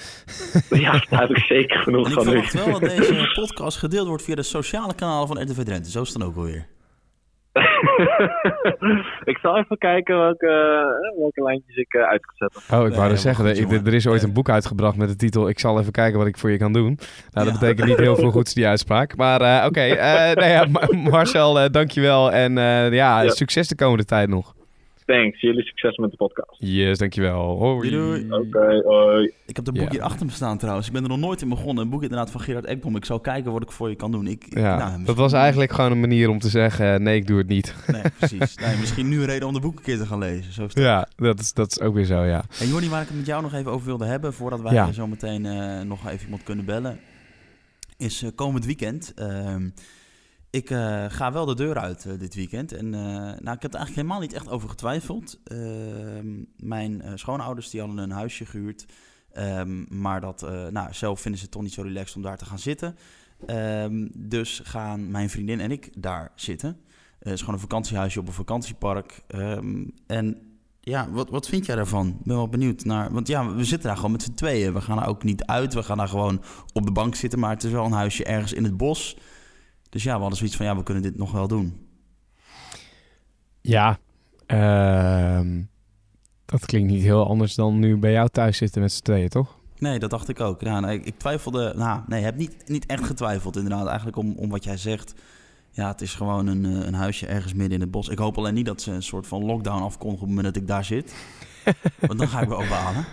[0.87, 2.23] Ja, daar heb ik zeker genoeg en van.
[2.23, 5.91] Ik verwacht wel dat deze podcast gedeeld wordt via de sociale kanalen van RTV Drenthe.
[5.91, 6.67] Zo is het dan ook alweer.
[9.33, 12.79] ik zal even kijken welke, eh, welke lijntjes ik uh, uitgezet heb.
[12.79, 15.49] Oh, ik wou nee, zeggen, er, er is ooit een boek uitgebracht met de titel
[15.49, 16.99] Ik zal even kijken wat ik voor je kan doen.
[17.33, 19.17] Nou, dat betekent niet heel veel goeds, die uitspraak.
[19.17, 20.33] Maar uh, oké, okay.
[20.33, 20.67] nee, ja,
[21.11, 22.33] Marcel, dankjewel.
[22.33, 22.53] En
[22.93, 24.56] ja, ja, succes de komende tijd nog.
[25.07, 25.41] Thanks.
[25.41, 26.57] Jullie succes met de podcast.
[26.59, 27.59] Yes, dankjewel.
[27.59, 27.91] Hoi.
[27.91, 28.25] Doei.
[28.25, 29.33] Oké, okay, hoi.
[29.47, 29.91] Ik heb het boek ja.
[29.91, 30.87] hier achter me staan trouwens.
[30.87, 31.85] Ik ben er nog nooit in begonnen.
[31.85, 32.97] Een boek inderdaad van Gerard Ekbom.
[32.97, 34.27] Ik zou kijken wat ik voor je kan doen.
[34.27, 37.03] Ik, ja, nou, dat was eigenlijk gewoon een manier om te zeggen...
[37.03, 37.75] nee, ik doe het niet.
[37.87, 38.57] Nee, precies.
[38.57, 40.53] Nee, misschien nu een reden om de boek een keer te gaan lezen.
[40.53, 42.45] Zo ja, dat is, dat is ook weer zo, ja.
[42.61, 44.33] En Jordi, waar ik het met jou nog even over wilde hebben...
[44.33, 44.93] voordat wij ja.
[44.93, 46.99] zo meteen uh, nog even iemand kunnen bellen...
[47.97, 49.13] is uh, komend weekend...
[49.19, 49.55] Uh,
[50.57, 52.73] ik uh, ga wel de deur uit uh, dit weekend.
[52.73, 55.39] En uh, nou, ik heb er eigenlijk helemaal niet echt over getwijfeld.
[55.45, 58.87] Ehm, mijn schoonouders die hadden een huisje gehuurd.
[59.39, 60.41] Um, maar dat,
[60.71, 62.97] nou, zelf vinden ze het toch niet zo relaxed om daar te gaan zitten.
[63.47, 66.81] Um, dus gaan mijn vriendin en ik daar zitten.
[67.19, 69.23] Het is gewoon een vakantiehuisje op een vakantiepark.
[70.07, 70.47] en
[70.81, 72.09] ja, wat, wat vind jij daarvan?
[72.09, 73.13] Ik ben wel benieuwd naar.
[73.13, 74.73] Want ja, we zitten daar gewoon met z'n tweeën.
[74.73, 75.75] We gaan er ook niet uit.
[75.75, 76.43] We gaan daar gewoon
[76.73, 77.39] op de bank zitten.
[77.39, 79.17] Maar het is wel een huisje ergens in het bos.
[79.91, 81.87] Dus ja, we hadden zoiets van, ja, we kunnen dit nog wel doen.
[83.61, 83.99] Ja,
[84.47, 85.41] uh,
[86.45, 89.59] dat klinkt niet heel anders dan nu bij jou thuis zitten met z'n tweeën, toch?
[89.79, 90.61] Nee, dat dacht ik ook.
[90.61, 93.87] Ja, nee, ik twijfelde, nou, nee, heb niet, niet echt getwijfeld inderdaad.
[93.87, 95.15] Eigenlijk om, om wat jij zegt.
[95.71, 98.09] Ja, het is gewoon een, een huisje ergens midden in het bos.
[98.09, 100.63] Ik hoop alleen niet dat ze een soort van lockdown afkondigen op het moment dat
[100.63, 101.15] ik daar zit.
[102.07, 103.05] Want dan ga ik wel opbalen.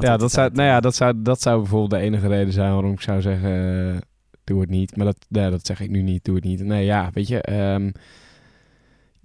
[0.00, 2.92] Ja, dat zou, nou ja, dat, zou, dat zou bijvoorbeeld de enige reden zijn waarom
[2.92, 4.02] ik zou zeggen
[4.44, 4.96] doe het niet.
[4.96, 6.64] Maar dat, ja, dat zeg ik nu niet, doe het niet.
[6.64, 7.92] Nee, ja, weet je, um,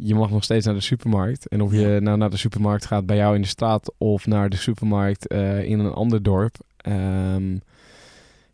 [0.01, 1.47] je mag nog steeds naar de supermarkt.
[1.47, 4.49] En of je nou naar de supermarkt gaat bij jou in de straat of naar
[4.49, 6.55] de supermarkt uh, in een ander dorp.
[6.87, 7.61] Um,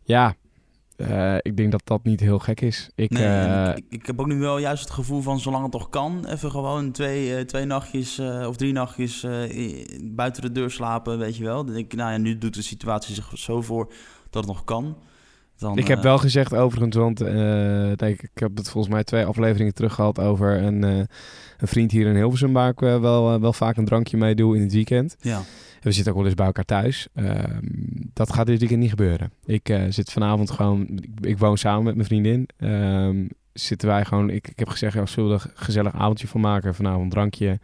[0.02, 0.34] ja,
[0.96, 2.90] uh, ik denk dat dat niet heel gek is.
[2.94, 5.72] Ik, nee, uh, ik, ik, heb ook nu wel juist het gevoel van zolang het
[5.72, 9.26] toch kan, even gewoon twee, twee nachtjes of drie nachtjes
[10.02, 11.64] buiten de deur slapen, weet je wel.
[11.64, 13.92] Dan denk ik, nou ja, nu doet de situatie zich zo voor
[14.30, 14.96] dat het nog kan.
[15.58, 19.24] Dan, ik heb wel gezegd overigens, want uh, ik, ik heb het volgens mij twee
[19.24, 20.96] afleveringen terug gehad over een, uh,
[21.58, 24.62] een vriend hier in Hilversum waar ik wel, wel vaak een drankje mee doe in
[24.62, 25.16] het weekend.
[25.20, 25.42] Ja.
[25.80, 27.08] We zitten ook wel eens bij elkaar thuis.
[27.14, 27.64] Ehm,
[28.12, 29.32] dat gaat dit weekend niet gebeuren.
[29.44, 32.48] Ik zit vanavond gewoon, ik, ik, woon samen met mijn vriendin.
[32.58, 36.28] Um, zitten wij gewoon, ik, ik heb gezegd, ja, zullen we er een gezellig avondje
[36.28, 36.74] van maken?
[36.74, 37.58] Vanavond drankje,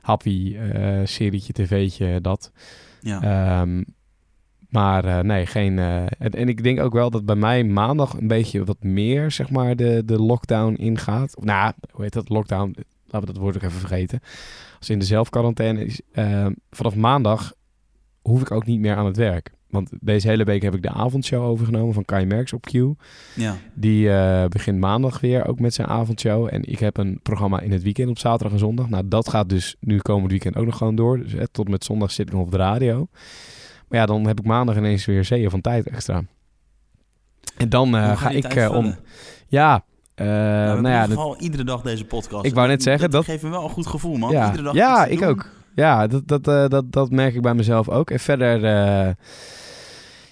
[0.00, 0.56] happy,
[1.04, 2.52] serietje, tv'tje, dat.
[3.00, 3.60] Ja.
[3.60, 3.84] Um,
[4.70, 5.76] maar uh, nee, geen.
[5.76, 9.30] Uh, en, en, ik denk ook wel dat bij mij maandag een beetje wat meer,
[9.30, 11.36] zeg maar, de, de lockdown ingaat.
[11.36, 12.28] Of, nou, hoe heet dat?
[12.28, 12.74] Lockdown.
[13.04, 14.20] Laten we dat woord ook even vergeten.
[14.78, 16.00] Als in de zelfquarantaine is.
[16.12, 17.52] Uh, vanaf maandag
[18.22, 19.50] hoef ik ook niet meer aan het werk.
[19.68, 22.72] Want deze hele week heb ik de avondshow overgenomen van Kai Merks op Q.
[23.34, 23.56] Ja.
[23.74, 24.08] Die
[24.48, 26.48] begint maandag weer ook met zijn avondshow.
[26.50, 28.88] En ik heb een programma in het weekend op zaterdag en zondag.
[28.88, 31.18] Nou, dat gaat dus nu komend weekend ook nog gewoon door.
[31.18, 33.08] Dus tot met zondag zit ik nog op de radio.
[33.90, 36.22] Maar ja, dan heb ik maandag ineens weer zeeën van tijd extra.
[37.56, 38.96] En dan uh, ga ik uh, om.
[39.48, 39.84] Ja,
[40.16, 42.44] uh, nou, nou ja, in ieder geval iedere dag deze podcast.
[42.44, 43.12] Ik wou net zeggen dat.
[43.12, 44.30] dat geeft me wel een goed gevoel, man.
[44.30, 45.28] Ja, iedere dag ja ik doen.
[45.28, 45.48] ook.
[45.74, 48.10] Ja, dat, dat, dat, dat merk ik bij mezelf ook.
[48.10, 48.60] En verder.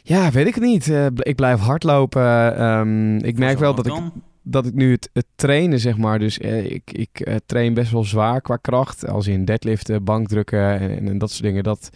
[0.03, 0.93] Ja, weet ik het niet.
[1.17, 2.63] ik blijf hardlopen.
[2.63, 3.95] Um, ik merk wel dat ik.
[4.43, 6.19] dat ik nu het, het trainen, zeg maar.
[6.19, 9.09] Dus eh, ik, ik eh, train best wel zwaar qua kracht.
[9.09, 11.63] Als in deadliften, bankdrukken en, en, dat soort dingen.
[11.63, 11.91] Dat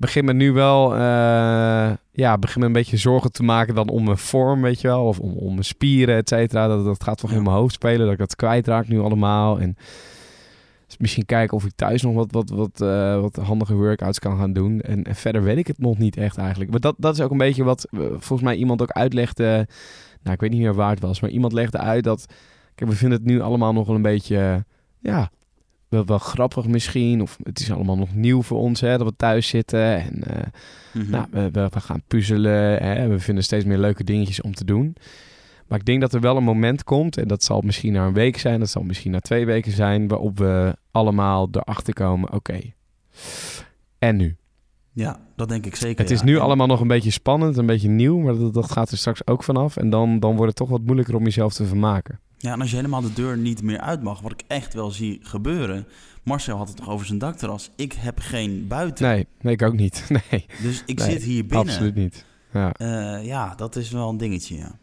[0.00, 4.04] begint me nu wel, eh, ja, begint me een beetje zorgen te maken dan om
[4.04, 5.04] mijn vorm, weet je wel.
[5.04, 6.66] Of om, om mijn spieren, et cetera.
[6.66, 9.60] Dat, dat gaat toch in mijn hoofd spelen, dat ik dat kwijtraak nu allemaal.
[9.60, 9.76] En
[10.86, 14.38] dus misschien kijken of ik thuis nog wat, wat, wat, uh, wat handige workouts kan
[14.38, 14.80] gaan doen.
[14.80, 16.70] En, en, verder weet ik het nog niet echt eigenlijk.
[16.70, 19.68] Maar dat, dat is ook een beetje wat uh, volgens mij iemand ook uitlegde.
[20.22, 21.20] Nou, ik weet niet meer waar het was.
[21.20, 22.26] Maar iemand legde uit dat...
[22.74, 24.64] Kijk, we vinden het nu allemaal nog wel een beetje...
[24.98, 25.30] ja,
[25.90, 27.22] wel, wel grappig misschien.
[27.22, 29.84] Of het is allemaal nog nieuw voor ons, hè, dat we thuis zitten.
[29.84, 30.36] En uh,
[30.92, 31.10] mm -hmm.
[31.10, 32.82] nou, we, we, we, gaan puzzelen.
[32.82, 34.96] Hè, we vinden steeds meer leuke dingetjes om te doen.
[35.70, 38.12] Maar ik denk dat er wel een moment komt, en dat zal misschien na een
[38.12, 42.36] week zijn, dat zal misschien na twee weken zijn, waarop we allemaal erachter komen, oké,
[42.36, 42.74] okay.
[43.98, 44.36] en nu?
[44.92, 46.02] Ja, dat denk ik zeker.
[46.02, 46.24] Het is ja.
[46.24, 46.40] nu en...
[46.40, 49.42] allemaal nog een beetje spannend, een beetje nieuw, maar dat, dat gaat er straks ook
[49.42, 49.76] vanaf.
[49.76, 52.20] En dan, dan wordt het toch wat moeilijker om jezelf te vermaken.
[52.42, 54.90] Ja, en als je helemaal de deur niet meer uit mag, wat ik echt wel
[54.90, 55.86] zie gebeuren.
[56.22, 57.70] Marcel had het toch over zijn dakterras.
[57.76, 59.08] Ik heb geen buiten.
[59.08, 60.04] Nee, nee ik ook niet.
[60.30, 60.46] Nee.
[60.62, 61.66] Dus ik nee, zit hier binnen.
[61.66, 62.24] Absoluut niet.
[62.52, 62.74] Ja.
[62.78, 64.78] Uh, ja, dat is wel een dingetje, ja.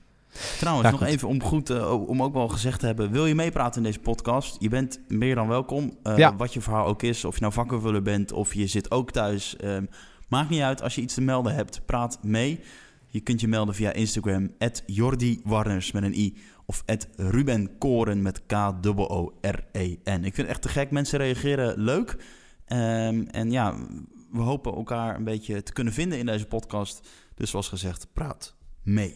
[0.58, 1.10] Trouwens, ja, nog goed.
[1.10, 3.12] even om, goed, uh, om ook wel gezegd te hebben...
[3.12, 4.56] wil je meepraten in deze podcast?
[4.60, 5.98] Je bent meer dan welkom.
[6.04, 6.36] Uh, ja.
[6.36, 8.32] Wat je verhaal ook is, of je nou vakkenvuller bent...
[8.32, 9.56] of je zit ook thuis.
[9.64, 9.78] Uh,
[10.28, 12.60] maakt niet uit, als je iets te melden hebt, praat mee.
[13.08, 14.52] Je kunt je melden via Instagram...
[14.86, 16.38] Jordi Warners met een i...
[16.70, 16.84] of
[17.16, 20.24] Ruben Koren met K-O-O-R-E-N.
[20.24, 20.92] Ik vind het echt te gek.
[20.92, 22.12] Mensen reageren leuk.
[22.68, 23.76] Um, en ja,
[24.32, 27.08] we hopen elkaar een beetje te kunnen vinden in deze podcast.
[27.36, 29.16] Dus zoals gezegd, praat mee.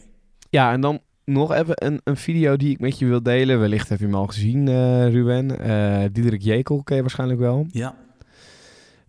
[0.50, 3.60] Ja, en dan nog even een, een video die ik met je wil delen.
[3.60, 5.66] Wellicht heb je hem al gezien, uh, Ruben.
[5.66, 7.66] Uh, Diederik Jekel ken je waarschijnlijk wel.
[7.70, 7.96] Ja.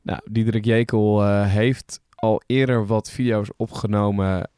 [0.01, 4.49] Nou, Diederik Jekel uh, heeft al eerder wat video's opgenomen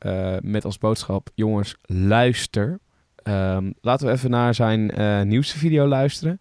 [0.41, 1.29] met als boodschap...
[1.35, 2.79] Jongens, luister.
[3.27, 4.91] Um, laten we even naar zijn
[5.27, 6.39] nieuwste video luisteren.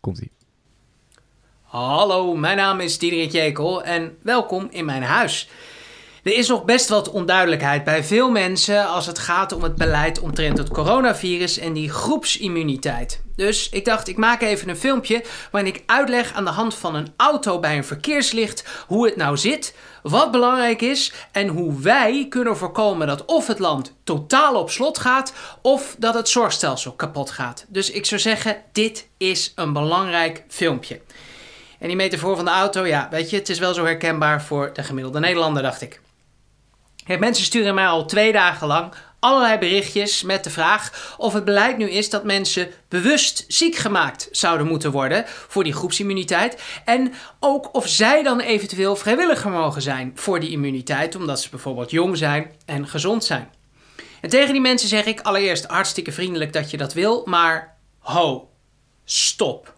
[0.00, 0.30] Komt-ie.
[1.62, 5.48] Hallo, mijn naam is Diederik Jekel en welkom in mijn huis.
[6.22, 10.20] Er is nog best wat onduidelijkheid bij veel mensen als het gaat om het beleid
[10.20, 13.22] omtrent het coronavirus en die groepsimmuniteit.
[13.36, 16.94] Dus ik dacht, ik maak even een filmpje waarin ik uitleg aan de hand van
[16.94, 22.26] een auto bij een verkeerslicht hoe het nou zit, wat belangrijk is en hoe wij
[22.28, 27.30] kunnen voorkomen dat of het land totaal op slot gaat of dat het zorgstelsel kapot
[27.30, 27.64] gaat.
[27.68, 31.00] Dus ik zou zeggen, dit is een belangrijk filmpje.
[31.78, 34.70] En die metafoor van de auto, ja, weet je, het is wel zo herkenbaar voor
[34.72, 36.01] de gemiddelde Nederlander, dacht ik.
[37.06, 41.76] Mensen sturen mij al twee dagen lang allerlei berichtjes met de vraag of het beleid
[41.76, 46.62] nu is dat mensen bewust ziek gemaakt zouden moeten worden voor die groepsimmuniteit.
[46.84, 51.90] En ook of zij dan eventueel vrijwilliger mogen zijn voor die immuniteit, omdat ze bijvoorbeeld
[51.90, 53.50] jong zijn en gezond zijn.
[54.20, 58.48] En tegen die mensen zeg ik allereerst hartstikke vriendelijk dat je dat wil, maar ho,
[59.04, 59.74] stop.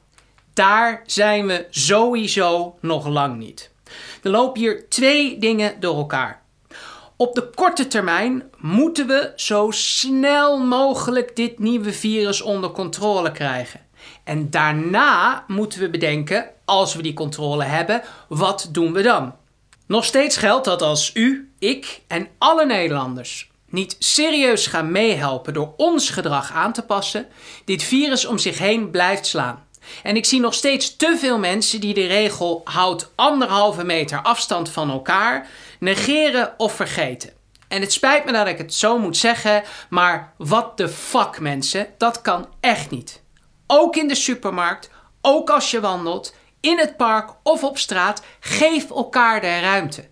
[0.55, 3.71] Daar zijn we sowieso nog lang niet.
[4.23, 6.44] Er lopen hier twee dingen door elkaar.
[7.17, 13.81] Op de korte termijn moeten we zo snel mogelijk dit nieuwe virus onder controle krijgen.
[14.25, 19.35] En daarna moeten we bedenken, als we die controle hebben, wat doen we dan?
[19.87, 25.75] Nog steeds geldt dat als u, ik en alle Nederlanders niet serieus gaan meehelpen door
[25.77, 27.27] ons gedrag aan te passen,
[27.65, 29.67] dit virus om zich heen blijft slaan.
[30.03, 34.71] En ik zie nog steeds te veel mensen die de regel houdt anderhalve meter afstand
[34.71, 37.33] van elkaar negeren of vergeten.
[37.69, 41.87] En het spijt me dat ik het zo moet zeggen, maar what the fuck mensen,
[41.99, 43.23] dat kan echt niet.
[43.67, 48.91] Ook in de supermarkt, ook als je wandelt, in het park of op straat, geef
[48.91, 50.09] elkaar de ruimte.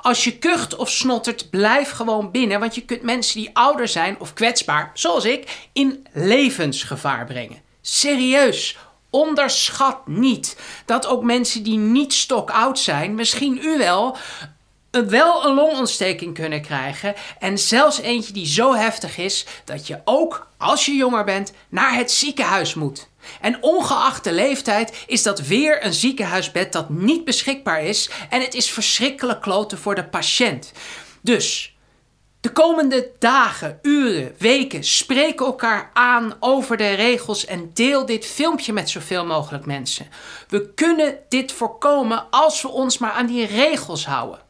[0.00, 4.20] Als je kucht of snottert, blijf gewoon binnen, want je kunt mensen die ouder zijn
[4.20, 7.60] of kwetsbaar, zoals ik, in levensgevaar brengen.
[7.80, 8.76] Serieus,
[9.10, 14.16] onderschat niet dat ook mensen die niet stokoud zijn, misschien u wel,
[14.90, 17.14] wel een longontsteking kunnen krijgen.
[17.38, 21.94] En zelfs eentje die zo heftig is dat je ook, als je jonger bent, naar
[21.94, 23.08] het ziekenhuis moet.
[23.40, 28.10] En ongeacht de leeftijd is dat weer een ziekenhuisbed dat niet beschikbaar is.
[28.30, 30.72] En het is verschrikkelijk kloten voor de patiënt.
[31.20, 31.75] Dus
[32.46, 38.72] de komende dagen, uren, weken spreek elkaar aan over de regels en deel dit filmpje
[38.72, 40.08] met zoveel mogelijk mensen.
[40.48, 44.40] We kunnen dit voorkomen als we ons maar aan die regels houden.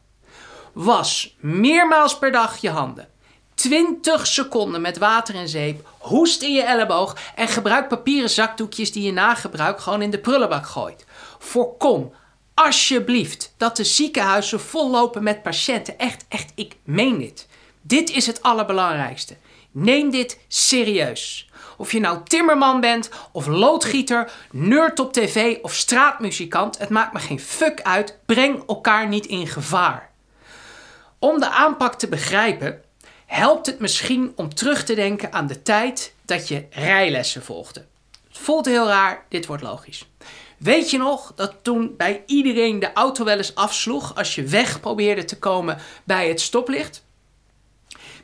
[0.73, 3.09] Was meermaals per dag je handen.
[3.55, 5.87] 20 seconden met water en zeep.
[5.97, 10.19] Hoest in je elleboog en gebruik papieren zakdoekjes die je na gebruik gewoon in de
[10.19, 11.05] prullenbak gooit.
[11.39, 12.13] Voorkom
[12.53, 15.97] alsjeblieft dat de ziekenhuizen vollopen met patiënten.
[15.97, 17.47] Echt, echt, ik meen dit.
[17.87, 19.35] Dit is het allerbelangrijkste.
[19.71, 21.49] Neem dit serieus.
[21.77, 27.19] Of je nou timmerman bent, of loodgieter, nerd op tv of straatmuzikant, het maakt me
[27.19, 28.17] geen fuck uit.
[28.25, 30.09] Breng elkaar niet in gevaar.
[31.19, 32.81] Om de aanpak te begrijpen,
[33.25, 37.85] helpt het misschien om terug te denken aan de tijd dat je rijlessen volgde.
[38.27, 40.07] Het voelt heel raar, dit wordt logisch.
[40.57, 44.79] Weet je nog dat toen bij iedereen de auto wel eens afsloeg als je weg
[44.79, 47.05] probeerde te komen bij het stoplicht?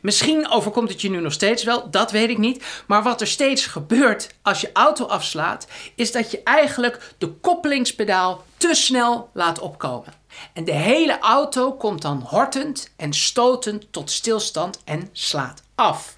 [0.04, 2.84] Misschien overkomt het je nu nog steeds wel, dat weet ik niet.
[2.88, 8.44] Maar wat er steeds gebeurt als je auto afslaat, is dat je eigenlijk de koppelingspedaal
[8.58, 10.14] te snel laat opkomen.
[10.54, 16.18] En de hele auto komt dan hortend en stotend tot stilstand en slaat af.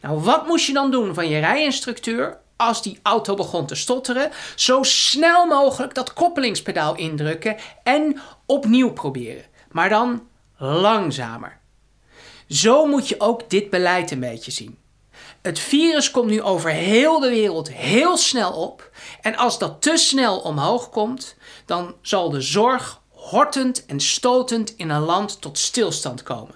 [0.00, 4.30] Nou, wat moest je dan doen van je rijinstructeur als die auto begon te stotteren?
[4.56, 9.44] Zo snel mogelijk dat koppelingspedaal indrukken en opnieuw proberen.
[9.70, 11.60] Maar dan langzamer.
[12.52, 14.78] Zo moet je ook dit beleid een beetje zien.
[15.42, 18.90] Het virus komt nu over heel de wereld heel snel op.
[19.20, 21.36] En als dat te snel omhoog komt,
[21.66, 26.54] dan zal de zorg hortend en stotend in een land tot stilstand komen.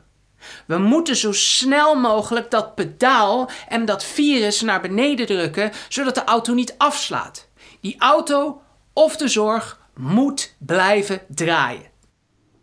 [0.66, 6.24] We moeten zo snel mogelijk dat pedaal en dat virus naar beneden drukken, zodat de
[6.24, 7.48] auto niet afslaat.
[7.80, 11.90] Die auto of de zorg moet blijven draaien.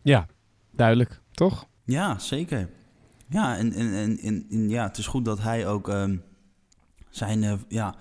[0.01, 0.25] Ja,
[0.71, 1.65] duidelijk, toch?
[1.85, 2.69] Ja, zeker.
[3.33, 6.15] Ja, en, en, en, en ja, het is goed dat hij ook ehm,
[7.09, 7.95] zijn, uh, ja,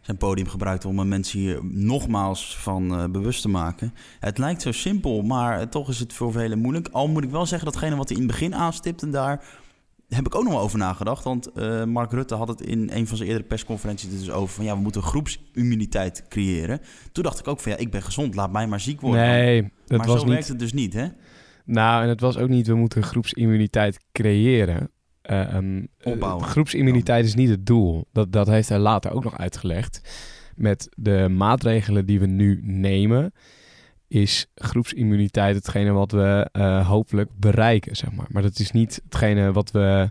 [0.00, 3.94] zijn podium gebruikt om uh, mensen hier nogmaals van uh, bewust te maken.
[4.20, 6.88] Het lijkt zo simpel, maar toch is het voor velen moeilijk.
[6.88, 9.44] Al moet ik wel zeggen, datgene wat hij in het begin aanstipte, daar
[10.08, 11.24] heb ik ook nog wel over nagedacht.
[11.24, 11.54] Want
[11.86, 14.80] Mark Rutte had het in een van zijn eerdere persconferenties dus over van ja, we
[14.80, 16.80] moeten groepsimmuniteit creëren.
[17.12, 19.20] Toen dacht ik ook van ja, ik ben gezond, laat mij maar ziek worden.
[19.20, 20.32] Nee, dat maar was zo niet...
[20.32, 21.08] werkt het dus niet, hè?
[21.66, 24.90] Nou, en het was ook niet, we moeten groepsimmuniteit creëren.
[25.30, 26.44] Uh, um, Opbouwen.
[26.44, 28.06] groepsimmuniteit is niet het doel.
[28.12, 30.00] Dat, dat heeft hij later ook nog uitgelegd.
[30.54, 33.32] Met de maatregelen die we nu nemen,
[34.08, 38.26] is groepsimmuniteit hetgene wat we uh, hopelijk bereiken, zeg maar.
[38.28, 40.10] Maar dat is niet hetgene wat we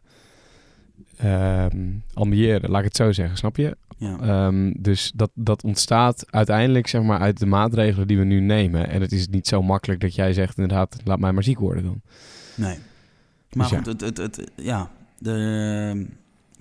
[1.24, 1.66] uh,
[2.14, 3.78] ambiëren, laat ik het zo zeggen, snap je?
[3.98, 4.46] Ja.
[4.48, 8.90] Um, dus dat, dat ontstaat uiteindelijk zeg maar, uit de maatregelen die we nu nemen.
[8.90, 11.84] En het is niet zo makkelijk dat jij zegt inderdaad, laat mij maar ziek worden
[11.84, 12.02] dan.
[12.56, 12.78] Nee.
[13.52, 16.08] Maar Dus goed, het, het, het, ja, de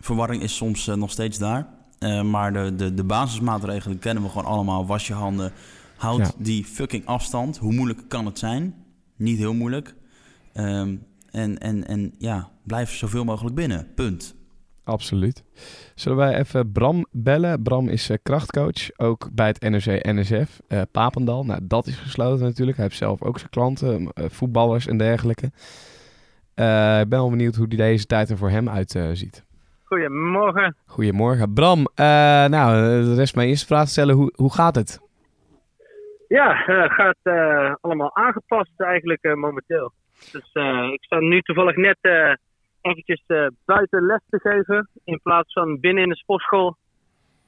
[0.01, 1.67] verwarring is soms uh, nog steeds daar.
[2.01, 4.87] Uh, maar de, de, de basismaatregelen kennen we gewoon allemaal.
[4.87, 5.53] Was je handen,
[5.97, 6.31] houd Ja.
[6.39, 7.59] die fucking afstand.
[7.59, 8.75] Hoe moeilijk kan het zijn?
[9.17, 9.95] Niet heel moeilijk.
[10.55, 13.87] Um, en, en, en ja, blijf zoveel mogelijk binnen.
[13.95, 14.35] Punt.
[14.85, 15.45] Absoluut.
[15.95, 17.63] Zullen wij even Bram bellen?
[17.63, 20.61] Bram is uh, krachtcoach, ook bij het NRC NSF.
[20.69, 22.77] Uh, Papendal, nou dat is gesloten natuurlijk.
[22.77, 25.51] Hij heeft zelf ook zijn klanten, uh, voetballers en dergelijke.
[26.55, 29.47] Eh, ik ben wel benieuwd hoe die deze tijd er voor hem uitziet.
[29.85, 30.77] Goedemorgen.
[30.87, 31.53] Goedemorgen.
[31.53, 32.05] Bram, eh,
[32.47, 32.73] nou,
[33.05, 34.15] de rest mijn eerste vraag stellen.
[34.15, 35.01] Hoe, hoe gaat het?
[36.29, 39.93] Ja, het gaat allemaal aangepast eigenlijk momenteel.
[40.33, 40.51] Dus
[40.93, 41.99] ik sta nu toevallig net
[42.85, 43.25] eventjes
[43.65, 46.77] buiten les te geven in plaats van binnen in de sportschool.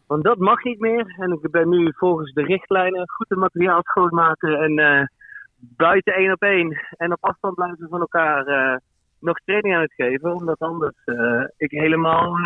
[0.06, 1.14] Want dat mag niet meer.
[1.18, 5.10] En ik ben nu volgens de richtlijnen goed het materiaal schoonmaken en
[5.56, 8.80] buiten één op één en op afstand blijven van elkaar
[9.20, 10.34] nog training aan het geven.
[10.34, 11.04] Omdat anders
[11.56, 12.36] ik helemaal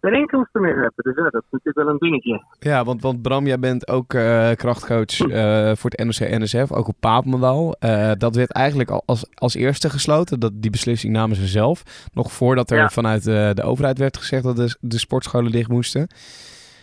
[0.00, 1.04] geen inkomsten meer hebben.
[1.04, 2.44] Dus ja, dat is natuurlijk wel een dingetje.
[2.58, 6.96] Ja, want, want Bram, jij bent ook uh, krachtcoach uh, voor het NOC-NSF, ook op
[7.00, 7.76] Papendal.
[7.80, 11.82] Uh, dat werd eigenlijk al als, als eerste gesloten, dat, die beslissing namen ze zelf.
[12.12, 12.88] Nog voordat er ja.
[12.88, 16.06] vanuit de overheid werd gezegd dat de, de sportscholen dicht moesten.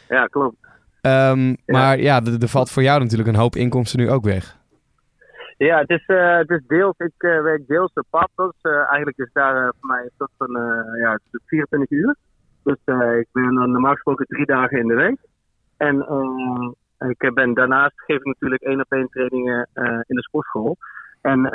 [0.10, 0.56] Ja, klopt.
[1.02, 1.56] Um, ja.
[1.66, 4.56] Maar ja, er valt voor jou natuurlijk een hoop inkomsten nu ook weg.
[5.58, 8.54] Ja, het is, het is deels, ik werk deels op Papendal.
[8.62, 10.50] Dus, eigenlijk is daar voor mij een soort van
[11.00, 12.16] ja, 24 uur.
[12.68, 15.18] Dus uh, ik ben normaal gesproken drie dagen in de week.
[15.78, 20.22] En uh, ik ben daarnaast geef ik natuurlijk één op één trainingen uh, in de
[20.22, 20.78] sportschool.
[21.22, 21.46] En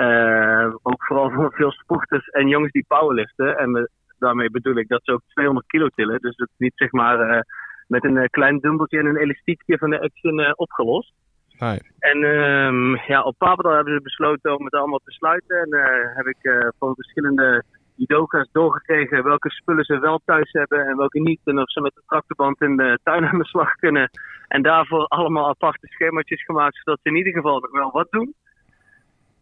[0.82, 3.58] ook vooral voor veel sporters en jongens die powerliften.
[3.58, 6.20] En we, daarmee bedoel ik dat ze ook 200 kilo tillen.
[6.20, 7.46] Dus dat is niet zeg maar
[7.86, 11.12] met een klein dumbbeltje en een elastiekje van de Action opgelost.
[11.58, 11.78] Hi.
[11.98, 15.56] En um, ja, op Papendal hebben ze besloten om het allemaal te sluiten.
[15.56, 15.70] En
[16.14, 17.64] heb ik van verschillende
[17.94, 21.40] judoka's doorgekregen welke spullen ze wel thuis hebben en welke niet.
[21.44, 24.10] En of ze met de tractorband in de tuin aan de slag kunnen.
[24.48, 28.34] En daarvoor allemaal aparte schemaatjes gemaakt, zodat ze in ieder geval nog wel wat doen.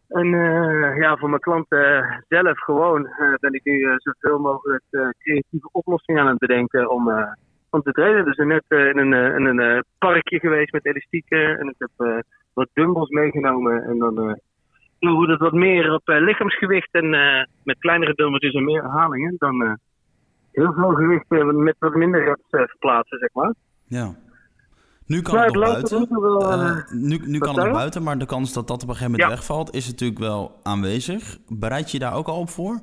[0.08, 4.82] En uh, ja, voor mijn klanten zelf gewoon uh, ben ik nu zoveel mogelijk
[5.18, 7.36] creatieve oplossingen aan het bedenken om,
[7.70, 8.24] om te trainen.
[8.24, 13.08] Dus net in een, in een parkje geweest met elastieken en ik heb wat dumbbells
[13.08, 14.40] meegenomen en dan
[15.08, 19.34] hoe het wat meer op uh, lichaamsgewicht en uh, met kleinere dumbbells en meer herhalingen,
[19.38, 19.72] dan, uh,
[20.52, 23.54] heel veel gewicht eh, met wat minder reps eh, verplaatsen, zeg maar.
[23.86, 24.14] Ja.
[25.06, 26.06] Nu kan Maar het buiten.
[26.10, 26.90] nu wel, Eh, eh,
[27.26, 29.36] nu kan het nog buiten, maar de kans dat dat op een gegeven moment Ja.
[29.36, 31.38] wegvalt is natuurlijk wel aanwezig.
[31.48, 32.80] Bereid je daar ook al op voor?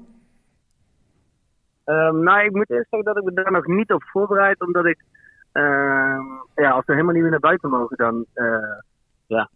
[1.84, 4.86] Ehm, nou, ik moet eerst zeggen dat ik me daar nog niet op voorbereid, omdat
[4.86, 5.04] ik,
[5.52, 6.22] ehm,
[6.56, 8.78] ja, als we helemaal niet meer naar buiten mogen, dan, eh,
[9.28, 9.50] ja,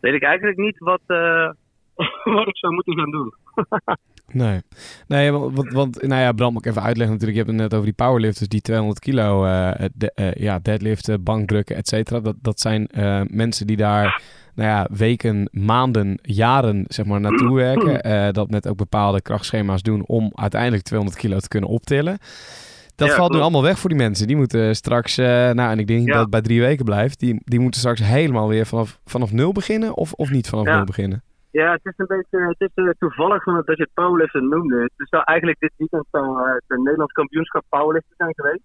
[0.00, 1.50] weet ik eigenlijk niet wat, eh,
[2.36, 3.34] wat ik zou moeten gaan doen.
[4.32, 4.60] Nee,
[5.06, 7.38] nee want, want, nou ja, Bram, moet ik even uitleggen natuurlijk.
[7.38, 11.22] Je hebt het net over die powerlifters die 200 kilo eh, de- eh, ja, deadliften,
[11.22, 12.20] bankdrukken, et cetera.
[12.20, 14.22] Dat, dat zijn eh, mensen die daar
[14.54, 18.32] nou ja, weken, maanden, jaren zeg maar, naartoe werken.
[18.34, 22.18] Dat met ook bepaalde krachtschema's doen om uiteindelijk 200 kilo te kunnen optillen.
[22.96, 24.26] Dat Ja, valt nu allemaal weg voor die mensen.
[24.26, 26.12] Die moeten straks, nou en ik denk Ja.
[26.12, 27.20] dat het bij drie weken blijft.
[27.20, 30.76] Die, die moeten straks helemaal weer vanaf, vanaf nul beginnen of, of niet vanaf Ja.
[30.76, 31.22] nul beginnen.
[31.50, 34.82] Ja, het is een beetje het is, eh, toevallig dat je het powerliften noemde.
[34.82, 38.64] Het is zou eigenlijk dit weekend zou eh, het Nederlands kampioenschap powerliften zijn geweest.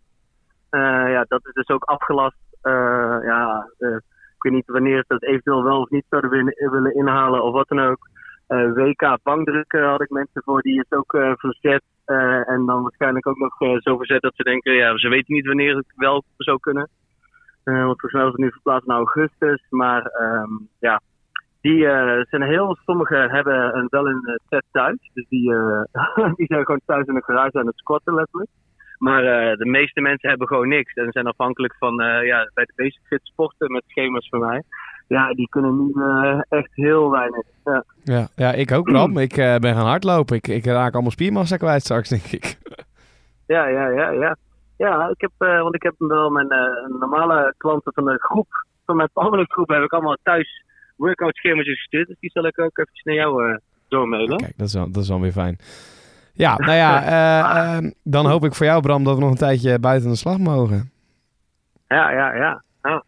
[0.70, 2.38] Eh, ja, dat is dus ook afgelast.
[3.24, 3.70] Ja,
[4.36, 7.68] ik weet niet wanneer ze dat eventueel wel of niet zouden willen, inhalen of wat
[7.68, 8.10] dan ook.
[8.48, 11.84] WK bankdrukken had ik mensen voor, die is ook verzet.
[12.46, 15.76] En dan waarschijnlijk ook nog zo verzet dat ze denken, ja, ze weten niet wanneer
[15.76, 16.90] het wel zou kunnen.
[17.64, 19.66] Want volgens mij was het nu verplaatst naar augustus.
[19.70, 21.02] Maar ehm, ja,
[21.64, 25.12] die eh, zijn heel, sommigen hebben een, wel een eh, set thuis.
[25.14, 28.50] Dus die, eh, die zijn gewoon thuis in de garage aan het squatten letterlijk.
[28.98, 29.22] Maar
[29.58, 30.94] de meeste mensen hebben gewoon niks.
[30.94, 31.94] En zijn afhankelijk van
[32.24, 34.64] ja, bij de basic fit sporten met schema's van mij.
[35.08, 35.94] Ja, die kunnen nu
[36.50, 37.44] echt heel weinig.
[37.64, 37.84] Ja.
[38.04, 39.18] Ja, ja ik ook Bram.
[39.28, 40.36] Ik ben gaan hardlopen.
[40.36, 42.58] Ik, ik raak allemaal spiermassa kwijt straks, denk ik.
[43.48, 44.36] Ja, ja, ja, ja.
[44.78, 46.48] Ja, ik heb, want ik heb wel mijn
[47.00, 48.48] normale klanten van de groep,
[48.86, 49.10] van mijn
[49.54, 50.64] groep, heb ik allemaal thuis
[50.96, 52.08] workout schema's gestuurd.
[52.08, 53.58] Dus die zal ik ook even naar jou eh
[53.94, 54.38] doormailen.
[54.38, 55.58] Kijk, dat is, wel, dat is dan weer fijn.
[56.34, 59.38] Ja, nou ja, eh, eh, dan hoop ik voor jou, Bram, dat we nog een
[59.38, 60.92] tijdje buiten de slag mogen.
[61.88, 62.64] Ja, ja, ja.
[62.82, 63.04] ja.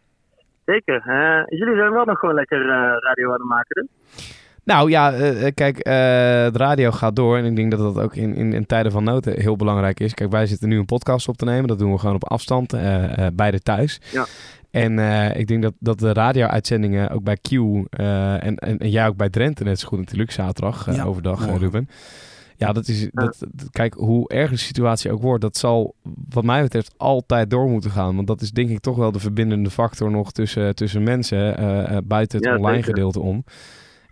[0.64, 1.02] Zeker.
[1.06, 2.66] Eh, jullie zijn wel nog gewoon lekker
[3.00, 4.34] radio aan het maken, dus.
[4.64, 5.10] Nou ja,
[5.54, 7.36] kijk, de radio gaat door.
[7.36, 10.14] En ik denk dat dat ook in, in, in tijden van nood heel belangrijk is.
[10.14, 11.68] Kijk, wij zitten nu een podcast op te nemen.
[11.68, 14.00] Dat doen we gewoon op afstand, eh beide thuis.
[14.12, 14.24] Ja.
[14.82, 18.90] En eh, ik denk dat, dat de radio-uitzendingen ook bij Q eh, en, en, en
[18.90, 21.58] jij ook bij Drenthe net zo goed natuurlijk zaterdag eh, Ja, overdag.
[21.58, 21.88] Ruben.
[22.56, 25.94] Ja, dat is, dat, kijk, hoe erg de situatie ook wordt, dat zal
[26.28, 28.14] wat mij betreft altijd door moeten gaan.
[28.14, 31.54] Want dat is denk ik toch wel de verbindende factor nog tussen, tussen mensen,
[32.06, 32.88] buiten het Ja, online zeker.
[32.94, 33.44] gedeelte om.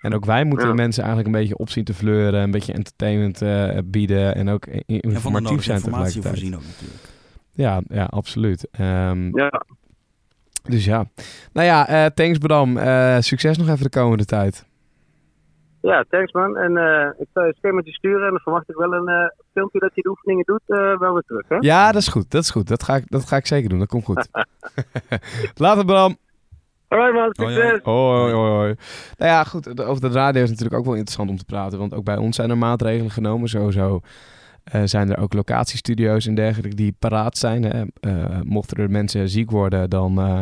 [0.00, 3.42] En ook wij moeten mensen eigenlijk een beetje op zien te fleuren, een beetje entertainment
[3.42, 6.24] eh, bieden en ook i- En van de informatief zijn informatie tegelijkertijd.
[6.34, 7.02] voorzien ook natuurlijk.
[7.52, 8.68] Ja, ja, absoluut.
[8.70, 9.62] Ehm, Ja.
[10.68, 11.04] Dus ja.
[11.52, 12.76] Nou ja, eh, thanks Bram.
[12.76, 14.66] Eh, succes nog even de komende tijd.
[15.80, 16.56] ja, thanks man.
[16.56, 19.28] En eh, ik zal je een schemaatje sturen en dan verwacht ik wel een eh,
[19.52, 21.56] filmpje dat je de oefeningen doet, eh, wel weer terug, hè?
[21.60, 22.30] Ja, dat is goed.
[22.30, 22.68] Dat is goed.
[22.68, 23.78] Dat ga ik, dat ga ik zeker doen.
[23.78, 24.28] Dat komt goed.
[25.64, 26.16] Later Bram.
[26.88, 27.80] Alright man, Hoi, succes!
[27.82, 28.74] Hoi, hoi, hoi, hoi.
[29.16, 29.80] Nou ja, goed.
[29.82, 31.78] Over de radio is natuurlijk ook wel interessant om te praten.
[31.78, 33.48] Want ook bij ons zijn er maatregelen genomen.
[33.48, 34.00] Sowieso
[34.64, 37.62] eh, zijn er ook locatiestudio's en dergelijke die paraat zijn.
[37.64, 37.84] Hè.
[38.00, 40.40] Eh, mochten er mensen ziek worden, dan, eh,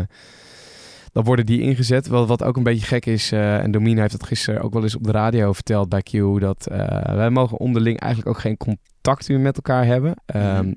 [1.12, 2.06] dan worden die ingezet.
[2.06, 4.96] Wat, wat ook een beetje gek is, en Domien heeft dat gisteren ook wel eens
[4.96, 6.68] op de radio verteld bij Q, dat
[7.14, 10.14] wij mogen onderling eigenlijk ook geen contact meer met elkaar hebben.
[10.26, 10.72] Ehm,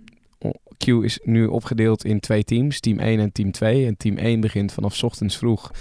[0.78, 3.86] Q is nu opgedeeld in twee teams, team 1 en team 2.
[3.86, 5.72] En team 1 begint vanaf ochtends vroeg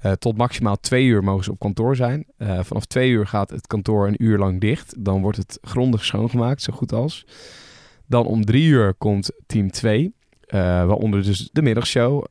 [0.00, 2.24] eh, tot maximaal twee uur mogen ze op kantoor zijn.
[2.36, 5.04] Eh, vanaf twee uur gaat het kantoor een uur lang dicht.
[5.04, 7.26] Dan wordt het grondig schoongemaakt, zo goed als.
[8.06, 10.16] Dan om drie uur komt team 2.
[10.46, 12.24] eh, waaronder dus de middagshow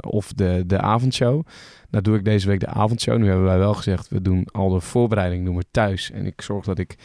[0.00, 1.46] of de, de avondshow.
[1.90, 3.18] Nou doe ik deze week de avondshow.
[3.18, 6.10] Nu hebben wij wel gezegd, we doen al de voorbereiding doen we thuis.
[6.10, 6.96] En ik zorg dat ik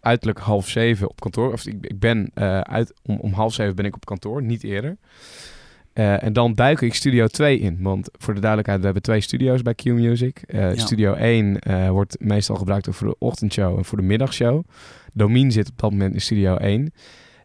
[0.00, 1.52] uiterlijk half zeven op kantoor...
[1.52, 2.30] Of ik, ik ben
[2.62, 4.96] uit, om, om half zeven ben ik op kantoor, niet eerder.
[5.98, 7.76] Eh, en dan duik ik Studio 2 in.
[7.80, 10.42] Want voor de duidelijkheid, we hebben twee studio's bij Q Music.
[10.46, 10.76] Eh, Ja.
[10.76, 14.64] Studio 1 eh, wordt meestal gebruikt voor de ochtendshow en voor de middagshow.
[15.12, 16.92] Domien zit op dat moment in Studio 1.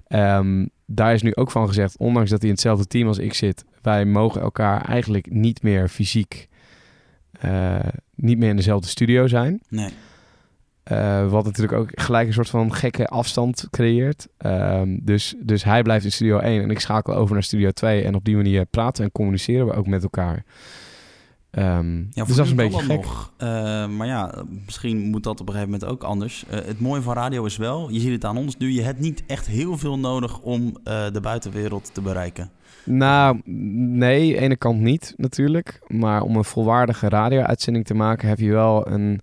[0.07, 3.33] Ehm, daar is nu ook van gezegd, ondanks dat hij in hetzelfde team als ik
[3.33, 6.47] zit, wij mogen elkaar eigenlijk niet meer fysiek,
[8.15, 9.61] niet meer in dezelfde studio zijn.
[9.69, 9.89] Nee.
[10.83, 14.27] Eh, wat natuurlijk ook gelijk een soort van gekke afstand creëert.
[14.37, 18.03] Ehm, dus, dus hij blijft in Studio 1 en ik schakel over naar Studio 2.
[18.03, 20.43] En op die manier praten en communiceren we ook met elkaar.
[21.51, 22.95] Ehm, Ja, dus dat is een beetje gek.
[22.95, 23.33] nog.
[23.37, 23.47] Eh,
[23.87, 26.45] maar ja, misschien moet dat op een gegeven moment ook anders.
[26.49, 28.99] Eh, het mooie van radio is wel, je ziet het aan ons nu, je hebt
[28.99, 32.49] niet echt heel veel nodig om de buitenwereld te bereiken.
[32.85, 35.81] Nou, nee, ene kant niet natuurlijk.
[35.87, 39.21] Maar om een volwaardige radio-uitzending te maken heb je wel een...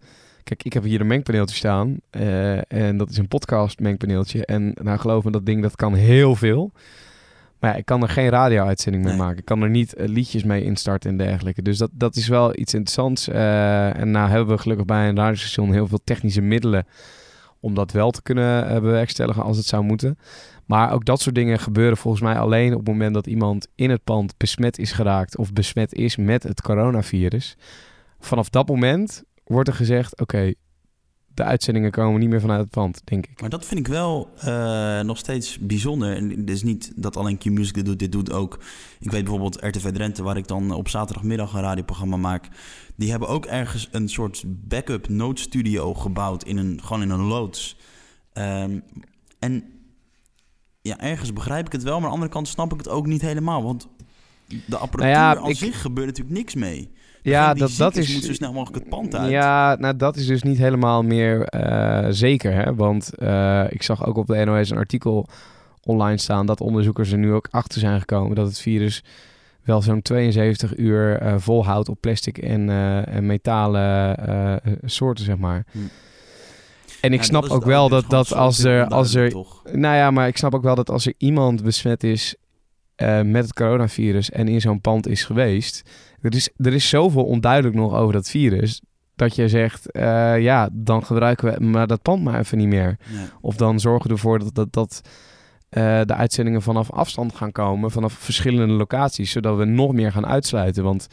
[0.50, 1.96] Kijk, ik heb hier een mengpaneeltje staan.
[2.10, 4.46] eh, en dat is een podcast mengpaneeltje.
[4.46, 6.72] En nou, geloof me, dat ding dat kan heel veel.
[7.58, 9.22] Maar ja, ik kan er geen radio-uitzending mee Nee.
[9.22, 9.38] maken.
[9.38, 11.62] Ik kan er niet eh, liedjes mee instarten en dergelijke.
[11.62, 13.28] Dus dat, dat is wel iets interessants.
[13.28, 16.86] Eh, en nou hebben we gelukkig bij een radiostation heel veel technische middelen...
[17.60, 20.18] om dat wel te kunnen bewerkstelligen als het zou moeten.
[20.66, 23.90] Maar ook dat soort dingen gebeuren volgens mij alleen op het moment dat iemand in
[23.90, 25.36] het pand besmet is geraakt...
[25.36, 27.56] of besmet is met het coronavirus.
[28.20, 30.20] Vanaf dat moment wordt er gezegd...
[30.20, 30.52] oké,
[31.34, 33.40] de uitzendingen komen niet meer vanuit het pand, denk ik.
[33.40, 36.16] Maar dat vind ik wel eh, nog steeds bijzonder.
[36.16, 37.98] En het is niet dat alleen Q-Music dit doet.
[37.98, 38.58] Dit doet ook...
[39.00, 42.48] Ik weet bijvoorbeeld RTV Drenthe, waar ik dan op zaterdagmiddag een radioprogramma maak.
[42.96, 46.44] Die hebben ook ergens een soort backup noodstudio gebouwd.
[46.44, 47.76] In een, gewoon in een loods.
[48.32, 48.78] Ehm,
[49.38, 49.64] en
[50.82, 51.92] ja, ergens begrijp ik het wel.
[51.94, 53.62] Maar aan de andere kant snap ik het ook niet helemaal.
[53.62, 53.88] Want
[54.66, 56.90] de apparatuur Nou ja, aan ik- zich gebeurt natuurlijk niks mee.
[57.22, 58.14] Ja, dat, dat is, is...
[58.14, 59.30] moet zo snel mogelijk het pand uit.
[59.30, 62.52] Ja, nou dat is dus niet helemaal meer eh, zeker.
[62.52, 62.74] Hè?
[62.74, 65.26] Want eh, ik zag ook op de NOS een artikel
[65.82, 69.04] online staan dat onderzoekers er nu ook achter zijn gekomen dat het virus
[69.64, 72.70] wel zo'n 72 uur eh, volhoudt op plastic en,
[73.06, 75.64] en metalen soorten, zeg maar.
[75.70, 75.78] Hm.
[77.00, 79.62] En ik Ja, snap ook wel dat, dat als er, als er toch?
[79.72, 82.34] nou ja, maar ik snap ook wel dat als er iemand besmet is
[83.24, 85.82] met het coronavirus en in zo'n pand is geweest,
[86.22, 88.80] er is, er is zoveel onduidelijk nog over dat virus,
[89.16, 92.98] dat je zegt, eh, ja, dan gebruiken we maar dat pand maar even niet meer.
[93.12, 93.26] Nee.
[93.40, 95.00] Of dan zorgen we ervoor dat, dat, dat
[95.68, 100.26] eh, de uitzendingen vanaf afstand gaan komen, vanaf verschillende locaties, zodat we nog meer gaan
[100.26, 100.84] uitsluiten.
[100.84, 101.06] Want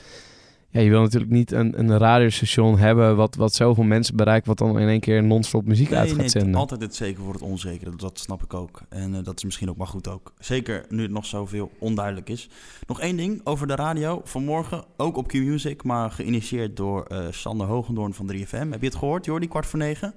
[0.70, 4.57] ja, je wil natuurlijk niet een, een radiostation hebben wat, wat zoveel mensen bereikt, wat
[4.57, 6.55] dan in één keer non-stop muziek uit gaat nee, zenden.
[6.55, 7.95] altijd het zeker voor het onzekere.
[7.95, 8.82] Dat snap ik ook.
[8.89, 10.34] En eh, dat is misschien ook maar goed ook.
[10.39, 12.49] Zeker nu het nog zoveel onduidelijk is.
[12.88, 14.22] Nog één ding over de radio.
[14.24, 18.70] Vanmorgen ook op Q-Music, maar geïnitieerd door eh, Sander Hogendoorn van 3FM.
[18.70, 20.13] Heb je het gehoord, Jordi, kwart voor negen?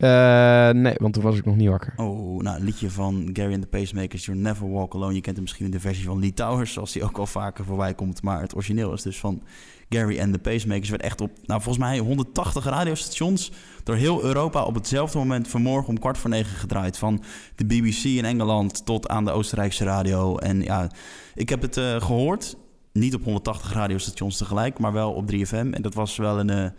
[0.00, 1.92] Eh, nee, want toen was ik nog niet wakker.
[1.96, 5.14] Oh, nou, een liedje van Gary and the Pacemakers, You'll Never Walk Alone.
[5.14, 7.64] Je kent hem misschien in de versie van Lee Towers, zoals die ook al vaker
[7.64, 8.22] voorbij komt.
[8.22, 9.42] Maar het origineel is dus van
[9.88, 10.88] Gary and the Pacemakers.
[10.88, 15.88] Werd echt op, nou, volgens mij 180 radiostations door heel Europa op hetzelfde moment vanmorgen
[15.88, 16.98] om kwart voor negen gedraaid.
[16.98, 17.22] Van
[17.54, 20.36] de BBC in Engeland tot aan de Oostenrijkse radio.
[20.36, 20.90] En ja,
[21.34, 22.56] ik heb het eh, gehoord.
[22.92, 25.70] Niet op 180 radiostations tegelijk, maar wel op 3FM.
[25.70, 26.70] En dat was wel een eh,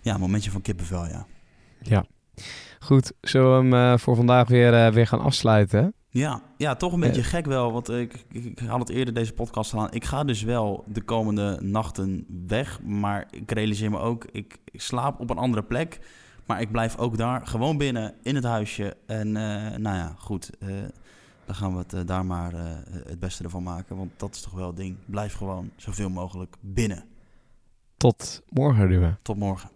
[0.00, 1.26] ja, momentje van kippenvel, ja.
[1.82, 2.04] Ja.
[2.80, 5.94] Goed, zullen we hem eh, voor vandaag weer, eh, weer gaan afsluiten?
[6.08, 7.06] Ja, ja, toch een Ja.
[7.06, 7.72] beetje gek wel.
[7.72, 9.92] Want ik, ik, ik had het eerder deze podcast aan.
[9.92, 12.82] Ik ga dus wel de komende nachten weg.
[12.82, 16.00] Maar ik realiseer me ook, ik, ik slaap op een andere plek.
[16.46, 18.96] Maar ik blijf ook daar gewoon binnen in het huisje.
[19.06, 20.50] En eh, nou ja, goed.
[20.58, 20.68] eh,
[21.44, 22.60] dan gaan we het eh, daar maar eh,
[23.06, 23.96] het beste ervan maken.
[23.96, 24.96] Want dat is toch wel het ding.
[25.06, 27.04] Blijf gewoon zoveel mogelijk binnen.
[27.96, 29.18] Tot morgen, Ruben.
[29.22, 29.70] Tot morgen.